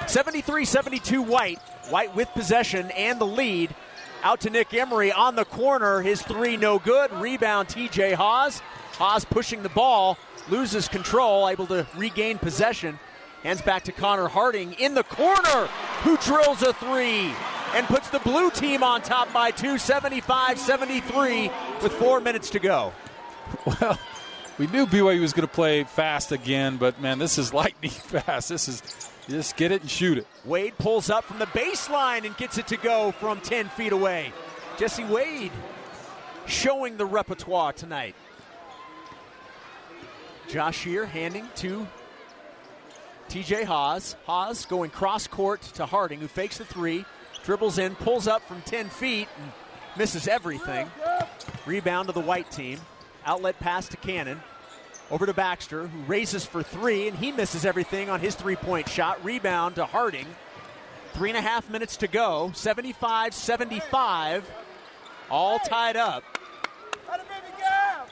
73 0.08 0.66
72 0.66 1.22
White. 1.22 1.60
White 1.90 2.16
with 2.16 2.30
possession 2.30 2.90
and 2.92 3.20
the 3.20 3.26
lead. 3.26 3.76
Out 4.24 4.42
to 4.42 4.50
Nick 4.50 4.74
Emery 4.74 5.12
on 5.12 5.36
the 5.36 5.46
corner. 5.46 6.02
His 6.02 6.22
three 6.22 6.58
no 6.58 6.80
good. 6.80 7.12
Rebound 7.14 7.68
TJ 7.68 8.14
Haws. 8.14 8.62
Haws 8.94 9.26
pushing 9.26 9.64
the 9.64 9.70
ball, 9.70 10.18
loses 10.50 10.88
control, 10.88 11.50
able 11.50 11.66
to 11.68 11.88
regain 11.96 12.38
possession. 12.38 13.00
Hands 13.44 13.62
back 13.62 13.84
to 13.86 13.92
Connor 13.92 14.28
Harding 14.28 14.74
in 14.74 14.94
the 14.94 15.04
corner, 15.04 15.68
who 16.04 16.18
drills 16.18 16.62
a 16.62 16.74
three 16.74 17.34
and 17.74 17.88
puts 17.88 18.10
the 18.10 18.20
blue 18.20 18.52
team 18.52 18.84
on 18.84 19.02
top 19.02 19.32
by 19.34 19.52
two, 19.52 19.78
75 19.78 20.60
73, 20.60 21.50
with 21.82 21.94
four 21.94 22.20
minutes 22.20 22.50
to 22.52 22.60
go. 22.60 22.94
Well, 23.66 24.00
we 24.58 24.68
knew 24.68 24.86
BYU 24.86 25.22
was 25.22 25.34
going 25.34 25.48
to 25.48 25.54
play 25.54 25.84
fast 25.84 26.32
again, 26.32 26.78
but 26.78 27.02
man, 27.02 27.20
this 27.20 27.38
is 27.38 27.54
lightning 27.54 27.92
fast. 27.92 28.50
This 28.50 28.68
is 28.68 29.10
just 29.28 29.56
get 29.56 29.72
it 29.72 29.82
and 29.82 29.90
shoot 29.90 30.18
it. 30.18 30.28
Wade 30.46 30.78
pulls 30.78 31.10
up 31.10 31.24
from 31.24 31.40
the 31.40 31.46
baseline 31.48 32.26
and 32.26 32.36
gets 32.38 32.58
it 32.58 32.68
to 32.68 32.78
go 32.78 33.12
from 33.14 33.40
10 33.42 33.70
feet 33.70 33.92
away. 33.92 34.32
Jesse 34.78 35.04
Wade 35.06 35.52
showing 36.46 36.98
the 36.98 37.06
repertoire 37.06 37.74
tonight. 37.74 38.16
Jahshire 40.48 41.06
handing 41.06 41.48
to 41.56 41.88
TJ 43.30 43.64
Haws. 43.64 44.16
Haws 44.26 44.66
going 44.66 44.90
cross 44.90 45.28
court 45.28 45.62
to 45.62 45.86
Harding, 45.86 46.20
who 46.20 46.28
fakes 46.28 46.58
the 46.58 46.66
three, 46.66 47.06
dribbles 47.44 47.78
in, 47.78 47.96
pulls 47.96 48.28
up 48.28 48.42
from 48.48 48.62
10 48.64 48.90
feet, 48.90 49.28
and 49.42 49.52
misses 49.98 50.28
everything. 50.28 50.90
Rebound 51.66 52.08
to 52.08 52.14
the 52.14 52.22
white 52.22 52.50
team. 52.52 52.80
Outlet 53.26 53.60
pass 53.60 53.88
to 53.90 53.98
Cannon. 53.98 54.42
Over 55.10 55.26
to 55.26 55.34
Baxter, 55.34 55.88
who 55.88 56.00
raises 56.04 56.46
for 56.46 56.64
three, 56.64 57.08
and 57.08 57.18
he 57.18 57.32
misses 57.32 57.66
everything 57.66 58.10
on 58.10 58.20
his 58.20 58.36
three 58.36 58.56
point 58.56 58.88
shot. 58.88 59.24
Rebound 59.24 59.76
to 59.76 59.86
Harding. 59.86 60.28
Three 61.14 61.30
and 61.30 61.38
a 61.38 61.42
half 61.42 61.70
minutes 61.70 61.98
to 61.98 62.08
go. 62.08 62.52
75 62.56 63.34
75. 63.34 64.50
All 65.30 65.60
tied 65.60 65.98
up. 65.98 66.24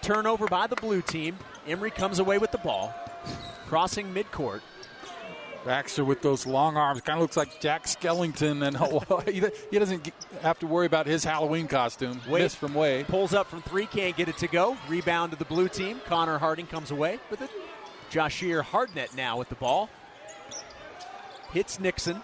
Turnover 0.02 0.48
by 0.48 0.68
the 0.68 0.76
blue 0.76 1.02
team. 1.02 1.38
Emery 1.68 1.92
comes 1.92 2.20
away 2.20 2.38
with 2.38 2.52
the 2.52 2.58
ball. 2.58 2.94
Crossing 3.68 4.14
midcourt. 4.14 4.62
Baxter 5.66 6.06
with 6.06 6.22
those 6.22 6.46
long 6.46 6.78
arms 6.78 7.02
kind 7.02 7.18
of 7.18 7.22
looks 7.22 7.38
like 7.38 7.60
Jack 7.60 7.86
Skellington, 7.86 8.66
and 8.66 8.78
oh, 8.80 9.20
he 9.72 9.78
doesn't 9.78 10.12
have 10.42 10.60
to 10.60 10.68
worry 10.68 10.86
about 10.86 11.06
his 11.06 11.24
Halloween 11.24 11.68
costume. 11.68 12.22
Wade 12.28 12.44
Miss 12.44 12.56
from 12.56 12.74
Wade. 12.74 13.08
Pulls 13.08 13.34
up 13.34 13.48
from 13.48 13.62
three, 13.62 13.86
can't 13.86 14.16
get 14.16 14.30
it 14.30 14.38
to 14.38 14.48
go. 14.48 14.78
Rebound 14.88 15.32
to 15.32 15.38
the 15.38 15.46
blue 15.46 15.68
team. 15.68 16.02
Connor 16.06 16.38
Harding 16.38 16.68
comes 16.68 16.92
away 16.92 17.20
with 17.30 17.42
it. 17.42 17.50
Jahshire 18.10 18.64
Hardnett 18.64 19.16
now 19.16 19.38
with 19.38 19.50
the 19.50 19.56
ball. 19.56 19.90
Hits 21.52 21.80
Nixon. 21.80 22.22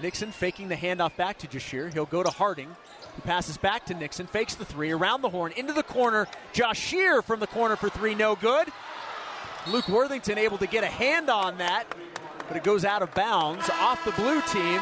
Nixon 0.00 0.32
faking 0.32 0.68
the 0.68 0.76
handoff 0.76 1.16
back 1.16 1.38
to 1.38 1.46
Jahshire. 1.46 1.90
He'll 1.90 2.06
go 2.06 2.22
to 2.22 2.30
Harding. 2.30 2.74
He 3.16 3.22
passes 3.22 3.56
back 3.56 3.86
to 3.86 3.94
Nixon, 3.94 4.26
fakes 4.26 4.54
the 4.54 4.64
three, 4.64 4.92
around 4.92 5.22
the 5.22 5.28
horn, 5.28 5.52
into 5.56 5.72
the 5.72 5.82
corner. 5.82 6.26
Jahshire 6.52 7.22
from 7.22 7.40
the 7.40 7.46
corner 7.46 7.76
for 7.76 7.88
three, 7.88 8.14
no 8.14 8.36
good. 8.36 8.68
Luke 9.66 9.88
Worthington 9.88 10.38
able 10.38 10.58
to 10.58 10.66
get 10.66 10.84
a 10.84 10.88
hand 10.88 11.28
on 11.28 11.58
that, 11.58 11.84
but 12.48 12.56
it 12.56 12.64
goes 12.64 12.84
out 12.84 13.02
of 13.02 13.14
bounds 13.14 13.68
off 13.70 14.04
the 14.04 14.12
blue 14.12 14.40
team. 14.42 14.80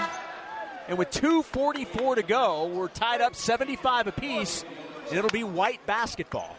And 0.88 0.96
with 0.96 1.10
2.44 1.10 2.16
to 2.16 2.22
go, 2.22 2.66
we're 2.66 2.88
tied 2.88 3.20
up 3.20 3.34
75 3.34 4.06
apiece, 4.06 4.64
and 5.08 5.18
it'll 5.18 5.30
be 5.30 5.44
white 5.44 5.84
basketball. 5.84 6.56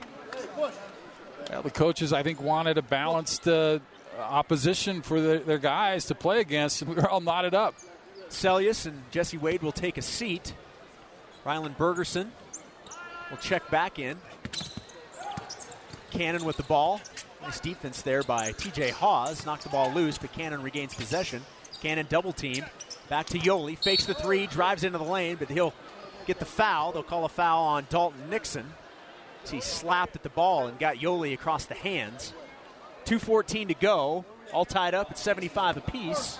Well, 1.50 1.64
the 1.64 1.72
coaches, 1.72 2.14
I 2.14 2.22
think, 2.22 2.40
wanted 2.42 2.78
a 2.78 2.84
balanced 2.84 3.48
uh, 3.48 3.80
opposition 4.20 5.02
for 5.02 5.20
their, 5.20 5.40
their, 5.40 5.58
guys 5.58 6.06
to 6.06 6.16
play 6.16 6.42
against, 6.42 6.82
and 6.82 6.90
we 6.92 7.02
were 7.02 7.10
all 7.10 7.22
knotted 7.22 7.56
up. 7.56 7.74
Seljaas 8.30 8.86
and 8.86 9.02
Jesse 9.10 9.38
Wade 9.38 9.64
will 9.64 9.72
take 9.72 9.98
a 9.98 10.04
seat. 10.04 10.54
Rylan 11.46 11.76
Bergersen 11.76 12.28
will 13.32 13.38
check 13.38 13.68
back 13.72 13.98
in. 13.98 14.18
Cannon 16.12 16.44
with 16.44 16.58
the 16.58 16.64
ball. 16.64 17.02
Nice 17.42 17.60
defense 17.60 18.02
there 18.02 18.24
by 18.24 18.52
TJ 18.52 18.92
Haws. 18.92 19.46
Knocks 19.46 19.64
the 19.64 19.70
ball 19.70 19.92
loose, 19.92 20.18
but 20.18 20.32
Cannon 20.34 20.62
regains 20.62 20.94
possession. 20.94 21.42
Cannon 21.82 22.06
double 22.10 22.34
teamed. 22.34 22.70
Back 23.08 23.28
to 23.28 23.40
Yoeli. 23.40 23.78
Fakes 23.78 24.06
the 24.06 24.14
three, 24.14 24.48
drives 24.48 24.84
into 24.84 24.98
the 24.98 25.04
lane, 25.04 25.38
but 25.38 25.50
he'll 25.50 25.74
get 26.28 26.40
the 26.40 26.46
foul. 26.46 26.92
They'll 26.92 27.04
call 27.04 27.26
a 27.26 27.30
foul 27.30 27.64
on 27.64 27.88
Dalton 27.90 28.30
Nixon. 28.30 28.66
he 29.50 29.62
slapped 29.62 30.16
at 30.16 30.24
the 30.24 30.30
ball 30.30 30.68
and 30.68 30.78
got 30.78 30.98
Yoeli 30.98 31.34
across 31.34 31.66
the 31.66 31.76
hands. 31.76 32.34
2.14 33.06 33.70
to 33.70 33.74
go. 33.74 34.26
All 34.54 34.66
tied 34.66 34.94
up 34.94 35.12
at 35.12 35.18
75 35.18 35.78
apiece. 35.78 36.40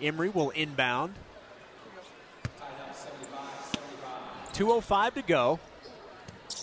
Emery 0.00 0.28
will 0.28 0.50
inbound. 0.50 1.14
2.05 4.54 5.14
to 5.14 5.22
go. 5.22 5.60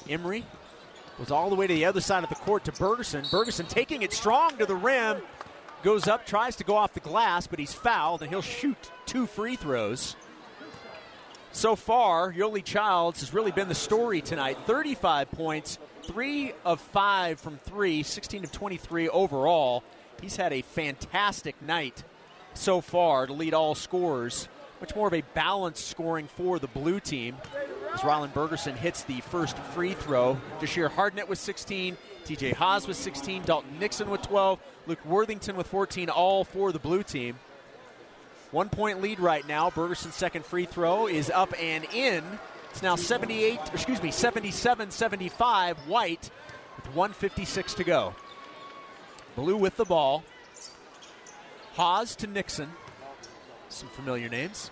Emery 0.09 0.45
was 1.19 1.31
all 1.31 1.49
the 1.49 1.55
way 1.55 1.67
to 1.67 1.73
the 1.73 1.85
other 1.85 2.01
side 2.01 2.23
of 2.23 2.29
the 2.29 2.35
court 2.35 2.65
to 2.65 2.71
Bergersen. 2.71 3.29
Bergersen 3.29 3.67
taking 3.67 4.01
it 4.01 4.13
strong 4.13 4.57
to 4.57 4.65
the 4.65 4.75
rim. 4.75 5.21
Goes 5.83 6.07
up, 6.07 6.25
tries 6.25 6.55
to 6.57 6.63
go 6.63 6.75
off 6.75 6.93
the 6.93 6.99
glass, 6.99 7.47
but 7.47 7.59
he's 7.59 7.73
fouled, 7.73 8.21
and 8.21 8.31
he'll 8.31 8.41
shoot 8.41 8.91
two 9.05 9.27
free 9.27 9.55
throws. 9.55 10.15
So 11.51 11.75
far, 11.75 12.33
Yoeli 12.33 12.63
Childs 12.63 13.21
has 13.21 13.33
really 13.33 13.51
been 13.51 13.69
the 13.69 13.75
story 13.75 14.19
tonight. 14.19 14.57
35 14.65 15.31
points, 15.31 15.79
three 16.03 16.53
of 16.65 16.81
five 16.81 17.39
from 17.39 17.59
three, 17.59 18.03
16 18.03 18.43
of 18.43 18.51
23 18.51 19.07
overall. 19.09 19.83
He's 20.21 20.35
had 20.35 20.51
a 20.51 20.61
fantastic 20.61 21.61
night 21.61 22.03
so 22.55 22.81
far 22.81 23.27
to 23.27 23.33
lead 23.33 23.53
all 23.53 23.75
scorers. 23.75 24.49
Much 24.85 24.95
more 24.95 25.07
of 25.07 25.15
a 25.15 25.23
balanced 25.33 25.87
scoring 25.87 26.27
for 26.27 26.59
the 26.59 26.67
blue 26.67 26.99
team 26.99 27.35
as 27.91 28.01
Rylan 28.01 28.31
Bergersen 28.31 28.75
hits 28.75 29.03
the 29.05 29.19
first 29.19 29.57
free 29.57 29.93
throw. 29.93 30.39
Jahshire 30.59 30.89
Hardnett 30.89 31.27
with 31.27 31.39
16, 31.39 31.97
TJ 32.23 32.53
Haws 32.53 32.87
with 32.87 32.95
16, 32.95 33.41
Dalton 33.45 33.79
Nixon 33.79 34.11
with 34.11 34.21
12, 34.21 34.59
Luke 34.85 35.03
Worthington 35.03 35.55
with 35.55 35.65
14, 35.65 36.11
all 36.11 36.43
for 36.43 36.71
the 36.71 36.77
blue 36.77 37.01
team. 37.01 37.39
One 38.51 38.69
point 38.69 39.01
lead 39.01 39.19
right 39.19 39.47
now. 39.47 39.71
Bergersen's 39.71 40.13
second 40.13 40.45
free 40.45 40.65
throw 40.65 41.07
is 41.07 41.31
up 41.31 41.59
and 41.59 41.83
in. 41.85 42.23
It's 42.69 42.83
now 42.83 42.95
78, 42.95 43.59
excuse 43.73 44.03
me, 44.03 44.11
77 44.11 44.91
75. 44.91 45.79
White 45.87 46.29
with 46.75 46.85
156 46.93 47.73
to 47.73 47.83
go. 47.83 48.13
Blue 49.35 49.57
with 49.57 49.77
the 49.77 49.85
ball. 49.85 50.23
Haws 51.73 52.15
to 52.17 52.27
Nixon. 52.27 52.69
Some 53.67 53.89
familiar 53.89 54.29
names. 54.29 54.69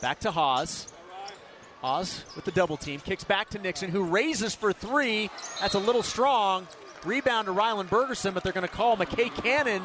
Back 0.00 0.20
to 0.20 0.30
Haws. 0.30 0.88
Haws 1.80 2.24
with 2.34 2.44
the 2.44 2.50
double 2.50 2.76
team. 2.76 3.00
Kicks 3.00 3.24
back 3.24 3.50
to 3.50 3.58
Nixon, 3.58 3.90
who 3.90 4.04
raises 4.04 4.54
for 4.54 4.72
three. 4.72 5.30
That's 5.60 5.74
a 5.74 5.78
little 5.78 6.02
strong. 6.02 6.66
Rebound 7.04 7.46
to 7.46 7.52
Rylan 7.52 7.88
Bergersen, 7.88 8.34
but 8.34 8.42
they're 8.42 8.52
going 8.52 8.66
to 8.66 8.72
call 8.72 8.96
McKay 8.96 9.34
Cannon 9.42 9.82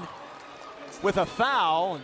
with 1.03 1.17
a 1.17 1.25
foul. 1.25 1.99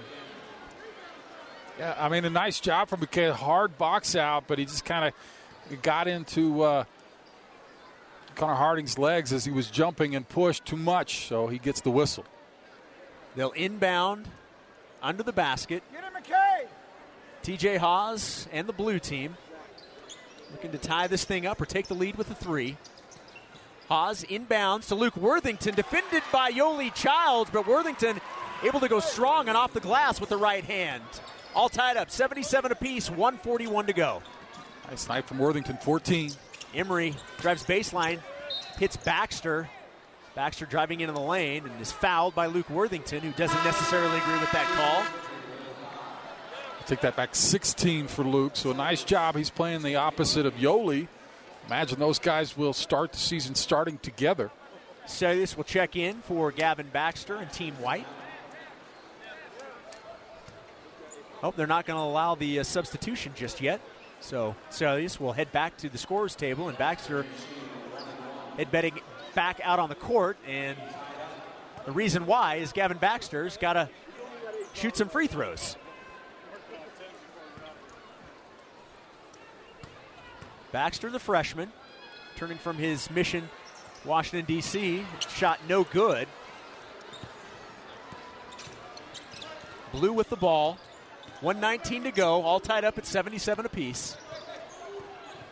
Yeah, 1.80 1.96
I 1.98 2.10
mean, 2.10 2.26
a 2.26 2.30
nice 2.30 2.60
job 2.60 2.90
from 2.90 3.02
McKay. 3.02 3.32
Hard 3.32 3.78
box 3.78 4.16
out, 4.16 4.46
but 4.48 4.60
he 4.60 4.66
just 4.66 4.86
kind 4.86 5.14
of 5.70 5.82
got 5.82 6.08
into 6.08 6.62
uh, 6.62 6.84
Connor 8.36 8.56
Harding's 8.56 8.98
legs 8.98 9.34
as 9.34 9.46
he 9.46 9.52
was 9.52 9.70
jumping 9.70 10.16
and 10.16 10.28
pushed 10.28 10.66
too 10.66 10.78
much, 10.78 11.28
so 11.28 11.48
he 11.48 11.58
gets 11.58 11.82
the 11.82 11.92
whistle. 11.92 12.26
They'll 13.36 13.52
inbound 13.52 14.28
under 15.02 15.24
the 15.24 15.34
basket. 15.34 15.84
TJ 17.48 17.78
Haws 17.78 18.46
and 18.52 18.68
the 18.68 18.74
blue 18.74 19.00
team 19.00 19.38
looking 20.52 20.74
to 20.74 20.78
tie 20.78 21.08
this 21.08 21.24
thing 21.24 21.46
up 21.46 21.62
or 21.62 21.66
take 21.66 21.88
the 21.88 21.94
lead 21.94 22.18
with 22.18 22.30
a 22.30 22.36
three. 22.36 22.76
Haws 23.88 24.26
inbounds 24.26 24.90
to 24.90 24.96
Luke 24.96 25.16
Worthington, 25.16 25.74
defended 25.74 26.24
by 26.30 26.52
Yoeli 26.52 26.94
Childs, 26.94 27.50
but 27.50 27.66
Worthington 27.66 28.20
able 28.64 28.82
to 28.82 28.90
go 28.90 29.00
strong 29.00 29.48
and 29.48 29.56
off 29.56 29.72
the 29.72 29.80
glass 29.80 30.20
with 30.20 30.30
the 30.30 30.36
right 30.36 30.66
hand. 30.66 31.04
All 31.56 31.70
tied 31.70 31.96
up, 31.96 32.12
77 32.12 32.70
apiece, 32.70 33.10
141 33.10 33.86
to 33.86 33.94
go. 33.94 34.22
Nice 34.90 35.08
night 35.08 35.26
from 35.26 35.38
Worthington, 35.38 35.78
14. 35.78 36.32
Emery 36.76 37.16
drives 37.40 37.64
baseline, 37.64 38.20
hits 38.78 38.98
Baxter. 38.98 39.70
Baxter 40.36 40.66
driving 40.66 41.00
into 41.00 41.14
the 41.14 41.22
lane 41.22 41.64
and 41.66 41.82
is 41.82 41.94
fouled 41.94 42.36
by 42.36 42.48
Luke 42.48 42.70
Worthington, 42.70 43.22
who 43.22 43.32
doesn't 43.32 43.64
necessarily 43.64 44.18
agree 44.18 44.38
with 44.38 44.52
that 44.52 44.68
call. 44.76 45.27
Take 46.88 47.02
that 47.02 47.18
back 47.18 47.36
16 47.36 48.08
for 48.08 48.24
Luke. 48.24 48.56
So 48.56 48.72
a 48.72 48.74
nice 48.74 49.04
job. 49.04 49.36
He's 49.36 49.50
playing 49.50 49.82
the 49.82 49.98
opposite 49.98 50.46
of 50.46 50.54
Yoeli. 50.54 51.10
Imagine 51.66 52.00
those 52.00 52.18
guys 52.18 52.56
will 52.56 52.72
start 52.72 53.12
the 53.12 53.18
season 53.18 53.56
starting 53.56 53.98
together. 53.98 54.50
Seljaas 55.06 55.58
will 55.58 55.66
check 55.66 55.98
in 55.98 56.22
for 56.22 56.50
Gavin 56.50 56.88
Baxter 56.94 57.36
and 57.36 57.52
Team 57.52 57.74
White. 57.76 58.08
Oh, 61.44 61.54
they're 61.58 61.68
not 61.68 61.86
going 61.86 61.98
to 61.98 62.04
allow 62.04 62.36
the 62.36 62.62
uh, 62.62 62.64
substitution 62.64 63.34
just 63.36 63.60
yet. 63.60 63.82
So 64.22 64.56
Seljaas 64.72 65.20
will 65.20 65.34
head 65.34 65.52
back 65.52 65.76
to 65.80 65.90
the 65.90 65.98
scores 65.98 66.36
table, 66.36 66.70
and 66.70 66.78
Baxter 66.78 67.26
head 68.56 68.72
betting 68.72 68.98
back 69.36 69.60
out 69.62 69.80
on 69.80 69.90
the 69.90 69.96
court. 69.96 70.38
And 70.48 70.78
the 71.86 71.92
reason 71.92 72.26
why 72.26 72.56
is 72.56 72.72
Gavin 72.72 72.98
Baxter's 72.98 73.58
got 73.58 73.74
to 73.74 73.90
shoot 74.74 74.96
some 74.96 75.10
free 75.10 75.28
throws. 75.28 75.76
Baxter, 80.72 81.10
the 81.10 81.20
freshman, 81.20 81.72
turning 82.36 82.58
from 82.58 82.78
his 82.78 83.10
mission, 83.10 83.50
Washington, 84.06 84.46
D.C., 84.46 85.06
shot 85.36 85.60
no 85.68 85.84
good. 85.84 86.28
Blue 89.92 90.14
with 90.14 90.30
the 90.30 90.36
ball. 90.36 90.78
119 91.42 92.04
to 92.04 92.12
go, 92.12 92.42
all 92.42 92.60
tied 92.60 92.84
up 92.84 92.98
at 92.98 93.06
77 93.06 93.66
apiece. 93.66 94.18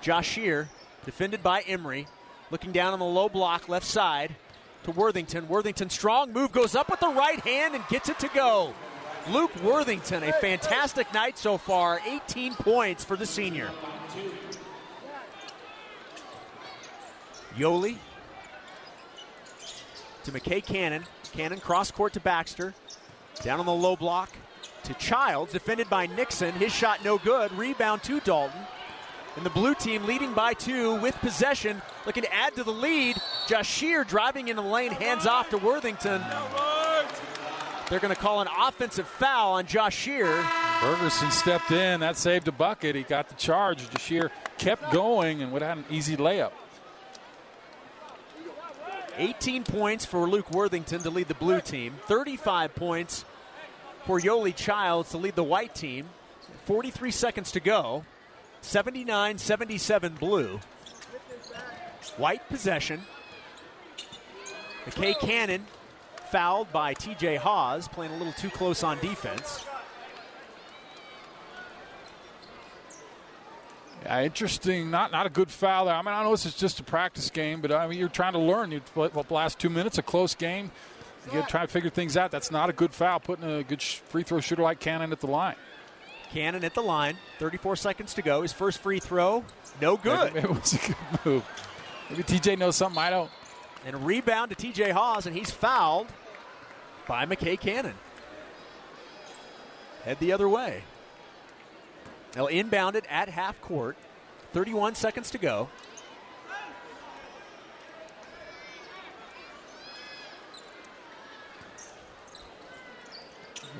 Jahshire, 0.02 0.68
defended 1.06 1.44
by 1.44 1.62
Emery, 1.62 2.08
looking 2.52 2.72
down 2.72 2.94
on 2.94 3.00
the 3.00 3.06
low 3.06 3.30
block, 3.30 3.70
left 3.70 3.86
side 3.86 4.36
to 4.84 4.92
Worthington. 4.92 5.48
Worthington, 5.48 5.90
strong 5.90 6.34
move, 6.34 6.52
goes 6.52 6.76
up 6.76 6.90
with 6.90 7.00
the 7.00 7.10
right 7.10 7.40
hand 7.40 7.76
and 7.76 7.84
gets 7.88 8.10
it 8.10 8.20
to 8.20 8.30
go. 8.30 8.74
Luke 9.30 9.52
Worthington, 9.64 10.24
a 10.24 10.34
fantastic 10.34 11.12
night 11.14 11.38
so 11.38 11.58
far, 11.58 12.00
18 12.06 12.54
points 12.54 13.04
for 13.04 13.16
the 13.16 13.26
senior. 13.26 13.72
Yoeli 17.58 17.98
to 20.24 20.32
McKay 20.32 20.66
Cannon. 20.66 21.04
Cannon 21.32 21.60
cross 21.60 21.92
court 21.92 22.14
to 22.14 22.20
Baxter. 22.20 22.74
Down 23.42 23.60
on 23.60 23.66
the 23.66 23.74
low 23.74 23.96
block 23.96 24.30
to 24.84 24.94
Childs, 24.96 25.52
defended 25.54 25.90
by 25.90 26.08
Nixon. 26.08 26.54
His 26.54 26.74
shot 26.74 27.04
no 27.04 27.18
good. 27.18 27.52
Rebound 27.54 28.04
to 28.04 28.20
Dalton. 28.22 28.60
And 29.36 29.46
the 29.46 29.50
blue 29.50 29.76
team 29.76 30.06
leading 30.06 30.34
by 30.34 30.54
two 30.54 30.96
with 31.02 31.16
possession, 31.18 31.82
looking 32.06 32.24
to 32.24 32.34
add 32.34 32.56
to 32.56 32.64
the 32.64 32.72
lead. 32.72 33.18
Jahshire 33.48 34.06
driving 34.06 34.48
into 34.48 34.62
the 34.62 34.68
lane, 34.68 34.92
hands 34.92 35.26
off 35.26 35.50
to 35.50 35.58
Worthington. 35.58 36.22
They're 37.90 38.00
going 38.00 38.16
to 38.16 38.20
call 38.20 38.42
an 38.42 38.48
offensive 38.60 39.08
foul 39.08 39.54
on 39.54 39.66
Jahshire. 39.66 40.42
Bergersen 40.80 41.32
stepped 41.32 41.72
in. 41.72 42.00
That 42.00 42.18
saved 42.18 42.48
a 42.48 42.52
bucket. 42.52 42.96
He 42.96 43.04
got 43.04 43.28
the 43.28 43.36
charge. 43.36 43.88
Jahshire 43.90 44.32
kept 44.58 44.92
going 44.92 45.42
and 45.42 45.52
would 45.52 45.62
have 45.62 45.78
had 45.78 45.86
an 45.90 45.96
easy 45.96 46.16
layup. 46.16 46.52
18 49.18 49.64
points 49.64 50.06
for 50.06 50.28
Luke 50.28 50.52
Worthington 50.52 51.02
to 51.02 51.10
lead 51.10 51.28
the 51.28 51.36
blue 51.36 51.62
team, 51.62 51.96
35 52.08 52.76
points 52.76 53.26
for 54.06 54.20
Yoeli 54.20 54.56
Childs 54.56 55.12
to 55.12 55.18
lead 55.18 55.36
the 55.36 55.44
white 55.44 55.74
team. 55.74 56.10
43 56.66 57.12
seconds 57.12 57.52
to 57.52 57.60
go. 57.60 58.04
79 58.62 59.38
77 59.38 60.14
blue. 60.16 60.60
White 62.18 62.48
possession. 62.50 63.02
McKay 64.86 65.18
Cannon 65.20 65.66
fouled 66.32 66.72
by 66.72 66.94
TJ 66.94 67.38
Haws, 67.38 67.88
playing 67.88 68.12
a 68.12 68.18
little 68.18 68.34
too 68.34 68.50
close 68.50 68.84
on 68.84 69.00
defense. 69.00 69.66
Yeah, 74.06 74.24
interesting. 74.24 74.92
Not 74.92 75.12
not 75.12 75.26
a 75.26 75.30
good 75.30 75.50
foul 75.50 75.86
there. 75.86 75.96
I 75.96 76.02
mean, 76.02 76.14
I 76.14 76.24
know 76.24 76.32
this 76.32 76.46
is 76.46 76.54
just 76.54 76.80
a 76.80 76.84
practice 76.84 77.32
game, 77.32 77.60
but 77.60 77.72
I 77.72 77.88
mean, 77.88 77.98
you're 77.98 78.08
trying 78.08 78.34
to 78.34 78.40
learn. 78.40 78.72
You 78.72 78.82
the 78.94 79.24
last 79.32 79.58
two 79.58 79.70
minutes, 79.70 79.98
a 79.98 80.04
close 80.04 80.36
game. 80.36 80.72
You 81.26 81.32
got 81.32 81.46
to 81.48 81.52
try 81.52 81.62
to 81.62 81.68
figure 81.68 81.90
things 81.90 82.16
out. 82.16 82.30
That's 82.30 82.52
not 82.52 82.70
a 82.70 82.74
good 82.74 82.94
foul. 82.94 83.20
Putting 83.20 83.50
a 83.50 83.64
good 83.64 83.82
free 83.82 84.22
throw 84.22 84.40
shooter 84.40 84.62
like 84.62 84.80
Cannon 84.80 85.12
at 85.12 85.22
the 85.22 85.28
line. 85.28 85.56
Cannon 86.30 86.64
at 86.64 86.76
the 86.76 86.84
line. 86.84 87.18
34 87.40 87.78
seconds 87.78 88.14
to 88.14 88.22
go. 88.22 88.44
His 88.44 88.54
first 88.54 88.78
free 88.80 89.00
throw, 89.00 89.44
no 89.82 89.98
good. 89.98 90.36
It 90.36 90.48
was 90.48 90.74
a 90.74 90.78
good 90.78 91.26
move. 91.26 91.44
Maybe 92.12 92.22
TJ 92.22 92.60
knows 92.60 92.76
something 92.76 93.02
I 93.02 93.10
don't. 93.10 93.32
And 93.88 93.96
a 93.96 93.98
rebound 93.98 94.56
to 94.56 94.56
TJ 94.56 94.92
Haws, 94.92 95.26
and 95.26 95.36
he's 95.36 95.50
fouled 95.50 96.08
by 97.08 97.26
McKay 97.26 97.60
Cannon. 97.60 97.96
Head 100.04 100.20
the 100.20 100.32
other 100.32 100.48
way. 100.48 100.84
They'll 102.36 102.48
inbound 102.48 102.98
it 102.98 103.06
at 103.10 103.30
half 103.30 103.60
court. 103.62 103.98
31 104.52 104.96
seconds 104.96 105.32
to 105.32 105.38
go. 105.38 105.70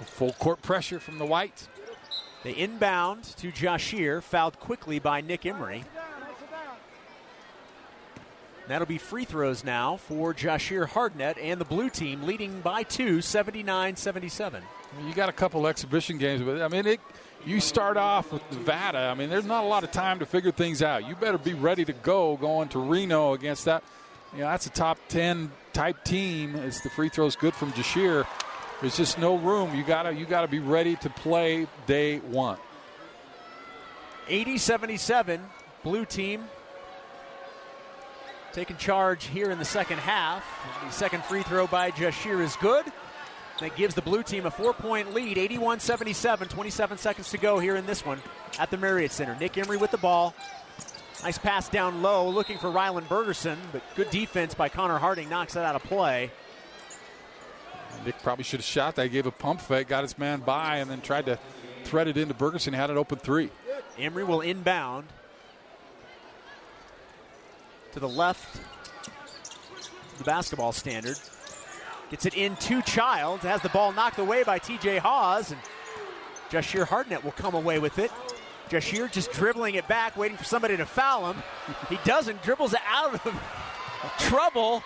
Full 0.06 0.34
court 0.34 0.62
pressure 0.62 1.00
from 1.00 1.18
the 1.18 1.26
Whites. 1.26 1.68
They 2.44 2.52
inbound 2.52 3.24
to 3.38 3.52
Jahshire, 3.52 4.22
fouled 4.22 4.60
quickly 4.60 5.00
by 5.00 5.20
Nick 5.20 5.46
Emery. 5.46 5.84
That'll 8.68 8.88
be 8.88 8.98
free 8.98 9.26
throws 9.26 9.64
now 9.64 9.98
for 9.98 10.34
Jahshire 10.34 10.88
Hardnett 10.88 11.38
and 11.42 11.60
the 11.60 11.66
blue 11.66 11.90
team 11.90 12.24
leading 12.24 12.62
by 12.62 12.84
two, 12.84 13.22
79 13.22 13.96
77. 13.96 14.64
You 15.06 15.14
got 15.14 15.30
a 15.30 15.34
couple 15.34 15.68
exhibition 15.68 16.18
games, 16.18 16.42
but 16.42 16.62
I 16.62 16.68
mean, 16.68 16.88
it, 16.88 17.00
you 17.46 17.60
start 17.60 17.98
off 17.98 18.32
with 18.32 18.42
Nevada. 18.52 18.98
I 18.98 19.14
mean, 19.14 19.30
there's 19.30 19.46
not 19.46 19.64
a 19.64 19.68
lot 19.68 19.84
of 19.84 19.92
time 19.92 20.20
to 20.20 20.26
figure 20.26 20.52
things 20.52 20.82
out. 20.82 21.08
You 21.08 21.16
better 21.16 21.38
be 21.38 21.54
ready 21.54 21.86
to 21.86 21.94
go 21.94 22.38
going 22.38 22.70
to 22.70 22.80
Reno 22.80 23.34
against 23.34 23.66
that. 23.66 23.84
You 24.34 24.40
know, 24.40 24.48
that's 24.48 24.66
a 24.66 24.72
top 24.72 24.98
10 25.10 25.52
type 25.74 26.04
team. 26.04 26.56
As 26.56 26.82
the 26.82 26.90
free 26.90 27.10
throws 27.10 27.36
good 27.36 27.54
from 27.54 27.72
Jahshire. 27.74 28.26
There's 28.82 28.98
just 28.98 29.18
no 29.18 29.38
room. 29.38 29.74
You 29.74 29.84
gotta 29.84 30.14
you 30.14 30.26
gotta 30.26 30.50
be 30.50 30.60
ready 30.60 30.96
to 30.98 31.10
play 31.10 31.68
day 31.88 32.20
one. 32.20 32.58
80-77, 34.28 35.40
blue 35.84 36.04
team 36.04 36.44
taking 38.56 38.78
charge 38.78 39.26
here 39.26 39.52
in 39.52 39.60
the 39.60 39.66
second 39.66 40.00
half. 40.00 40.46
The 40.86 40.92
second 40.92 41.26
free 41.26 41.44
throw 41.44 41.68
by 41.68 41.92
Jahshire 41.92 42.42
is 42.42 42.56
good. 42.56 42.86
That 43.60 43.76
gives 43.78 43.96
the 43.96 44.02
blue 44.02 44.22
team 44.22 44.46
a 44.46 44.52
four 44.52 44.74
point 44.74 45.14
lead, 45.14 45.38
81 45.38 45.80
77, 45.80 46.50
27 46.50 46.98
seconds 46.98 47.30
to 47.32 47.38
go 47.38 47.58
here 47.58 47.76
in 47.76 47.86
this 47.86 48.06
one 48.06 48.20
at 48.60 48.70
the 48.70 48.78
Marriott 48.78 49.12
Center. 49.12 49.36
Nick 49.40 49.58
Emery 49.58 49.78
with 49.78 49.92
the 49.92 49.98
ball. 49.98 50.36
Nice 51.24 51.38
pass 51.38 51.70
down 51.70 52.02
low, 52.02 52.30
looking 52.30 52.58
for 52.58 52.68
Rylan 52.68 53.08
Bergersen, 53.08 53.58
but 53.72 53.82
good 53.96 54.10
defense 54.10 54.54
by 54.54 54.68
Connor 54.70 54.98
Harding 54.98 55.30
knocks 55.30 55.54
that 55.54 55.66
out 55.66 55.76
of 55.76 55.84
play. 55.84 56.30
Nick 58.06 58.22
probably 58.22 58.44
should 58.44 58.60
have 58.60 58.66
shot 58.66 58.96
that. 58.96 59.04
He 59.04 59.10
gave 59.10 59.26
a 59.26 59.32
pump 59.32 59.62
fake, 59.62 59.88
got 59.88 60.04
his 60.04 60.18
man 60.18 60.42
by, 60.42 60.78
and 60.78 60.92
then 60.92 61.02
tried 61.02 61.26
to 61.28 61.40
thread 61.86 62.08
it 62.08 62.18
into 62.18 62.34
Bergersen. 62.34 62.74
Had 62.74 62.90
an 62.90 62.98
open 62.98 63.18
three. 63.18 63.50
Emery 63.98 64.26
will 64.26 64.42
inbound 64.42 65.08
to 67.94 68.00
the 68.02 68.10
left 68.10 68.60
the 70.18 70.24
basketball 70.24 70.72
standard. 70.72 71.18
Gets 72.12 72.26
it 72.26 72.36
in 72.36 72.56
to 72.58 72.82
Childs. 72.84 73.44
Has 73.44 73.62
the 73.62 73.70
ball 73.70 73.92
knocked 73.92 74.20
away 74.20 74.44
by 74.44 74.60
TJ 74.60 75.00
Haws. 75.00 75.52
And 75.52 75.60
Jahshire 76.50 76.86
Hardnett 76.86 77.24
will 77.24 77.32
come 77.32 77.56
away 77.56 77.80
with 77.80 77.98
it. 77.98 78.12
Jahshire 78.70 79.08
just 79.08 79.32
dribbling 79.32 79.76
it 79.76 79.88
back, 79.88 80.16
waiting 80.18 80.38
for 80.38 80.44
somebody 80.44 80.78
to 80.78 80.86
foul 80.86 81.32
him. 81.32 81.44
He 81.90 81.98
doesn't, 82.04 82.42
dribbles 82.44 82.74
it 82.74 82.80
out 82.88 83.14
of 83.26 83.34
trouble. 84.20 84.84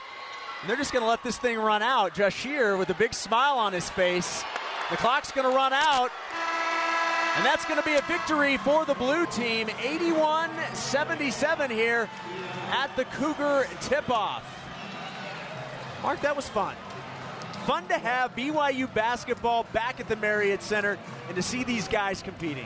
And 0.62 0.69
they're 0.69 0.77
just 0.77 0.91
going 0.91 1.03
to 1.03 1.10
let 1.10 1.23
this 1.23 1.38
thing 1.38 1.58
run 1.58 1.82
out. 1.82 2.13
Jahshire 2.13 2.77
with 2.77 2.89
a 2.89 2.93
big 2.93 3.13
smile 3.13 3.58
on 3.58 3.73
his 3.73 3.89
face. 3.89 4.43
The 4.89 4.97
clock's 4.97 5.32
going 5.32 5.49
to 5.49 5.55
run 5.55 5.73
out. 5.73 6.12
And 7.38 7.45
that's 7.45 7.63
going 7.65 7.79
to 7.79 7.86
be 7.86 7.95
a 7.95 8.01
victory 8.01 8.58
for 8.58 8.86
the 8.86 8.95
blue 8.95 9.25
team. 9.27 9.69
81 9.82 10.49
77 10.73 11.69
here 11.69 12.10
at 12.71 12.93
the 12.95 13.05
Cougar 13.05 13.67
tip 13.82 14.10
off. 14.10 14.43
Mark, 16.01 16.21
that 16.21 16.36
was 16.36 16.47
fun 16.49 16.75
fun 17.69 17.88
to 17.88 17.99
have 17.99 18.36
BYU 18.36 18.91
basketball 18.95 19.63
back 19.73 19.99
at 19.99 20.08
the 20.10 20.15
Marriott 20.15 20.63
Center 20.63 20.97
and 21.27 21.36
to 21.36 21.43
see 21.43 21.63
these 21.63 21.88
guys 21.88 22.23
competing. 22.23 22.65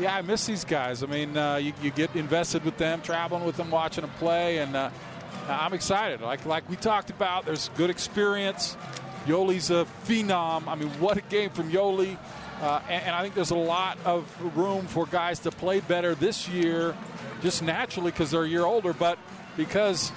Yeah, 0.00 0.16
I 0.16 0.22
miss 0.22 0.46
these 0.46 0.64
guys. 0.64 1.04
I 1.04 1.06
mean, 1.06 1.36
uh, 1.36 1.58
you, 1.58 1.72
you, 1.80 1.92
get 1.92 2.12
invested 2.16 2.64
with 2.64 2.76
them, 2.76 3.02
traveling 3.02 3.44
with 3.44 3.56
them, 3.56 3.70
watching 3.70 4.02
them 4.02 4.10
play, 4.18 4.58
and 4.58 4.74
uh, 4.74 4.90
I'm 5.48 5.72
excited. 5.74 6.22
Like 6.22 6.44
like 6.44 6.68
we 6.68 6.74
talked 6.74 7.10
about, 7.10 7.46
there's 7.46 7.70
good 7.76 7.88
experience. 7.88 8.76
Yoeli's 9.26 9.70
a 9.70 9.86
phenom. 10.06 10.66
I 10.66 10.74
mean, 10.74 10.88
what 10.98 11.16
a 11.18 11.22
game 11.22 11.50
from 11.50 11.70
Yoeli. 11.70 12.18
Uh, 12.60 12.80
and, 12.88 13.04
and, 13.04 13.14
I 13.14 13.22
think 13.22 13.34
there's 13.34 13.52
a 13.52 13.54
lot 13.54 13.96
of 14.04 14.26
room 14.56 14.88
for 14.88 15.06
guys 15.06 15.38
to 15.40 15.52
play 15.52 15.78
better 15.78 16.16
this 16.16 16.48
year, 16.48 16.96
just 17.42 17.62
naturally 17.62 18.10
because 18.10 18.32
they're 18.32 18.42
a 18.42 18.48
year 18.48 18.64
older, 18.64 18.92
but 18.92 19.20
because 19.56 20.10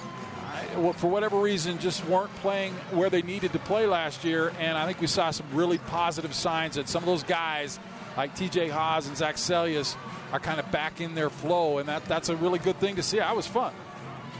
for 0.96 1.08
whatever 1.08 1.38
reason, 1.38 1.78
just 1.78 2.04
weren't 2.06 2.34
playing 2.36 2.72
where 2.92 3.10
they 3.10 3.22
needed 3.22 3.52
to 3.52 3.58
play 3.58 3.86
last 3.86 4.24
year. 4.24 4.52
And 4.58 4.76
I 4.76 4.86
think 4.86 5.00
we 5.00 5.06
saw 5.06 5.30
some 5.30 5.46
really 5.52 5.78
positive 5.78 6.34
signs 6.34 6.76
that 6.76 6.88
some 6.88 7.02
of 7.02 7.06
those 7.06 7.22
guys, 7.22 7.78
like 8.16 8.34
TJ 8.36 8.70
Haws 8.70 9.06
and 9.06 9.16
Zach 9.16 9.36
Seljaas 9.36 9.96
are 10.32 10.40
kind 10.40 10.60
of 10.60 10.70
back 10.70 11.00
in 11.00 11.14
their 11.14 11.30
flow, 11.30 11.78
and 11.78 11.88
that, 11.88 12.04
that's 12.06 12.28
a 12.28 12.36
really 12.36 12.58
good 12.58 12.78
thing 12.78 12.96
to 12.96 13.02
see. 13.02 13.18
That 13.18 13.36
was 13.36 13.46
fun. 13.46 13.72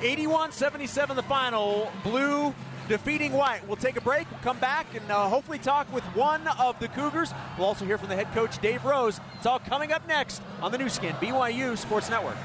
81 0.03 0.53
77 0.53 1.16
the 1.16 1.23
final. 1.23 1.93
Blue 2.03 2.55
defeating 2.90 3.33
white. 3.33 3.66
We'll 3.69 3.77
take 3.77 3.97
a 3.97 4.01
break, 4.01 4.29
we'll 4.33 4.40
come 4.40 4.59
back, 4.59 4.87
and 4.97 5.09
uh, 5.11 5.29
hopefully 5.29 5.59
talk 5.59 5.90
with 5.93 6.03
one 6.16 6.45
of 6.59 6.77
the 6.81 6.88
Cougars. 6.88 7.33
We'll 7.57 7.69
also 7.69 7.85
hear 7.85 7.97
from 7.99 8.09
the 8.09 8.16
head 8.16 8.33
coach, 8.35 8.59
Dave 8.59 8.85
Rose. 8.85 9.21
It's 9.37 9.47
all 9.47 9.61
coming 9.61 9.93
up 9.93 10.07
next 10.09 10.43
on 10.61 10.73
the 10.73 10.79
Nu 10.79 10.88
Skin, 10.88 11.12
BYU 11.14 11.79
Sports 11.79 12.11
Network. 12.11 12.37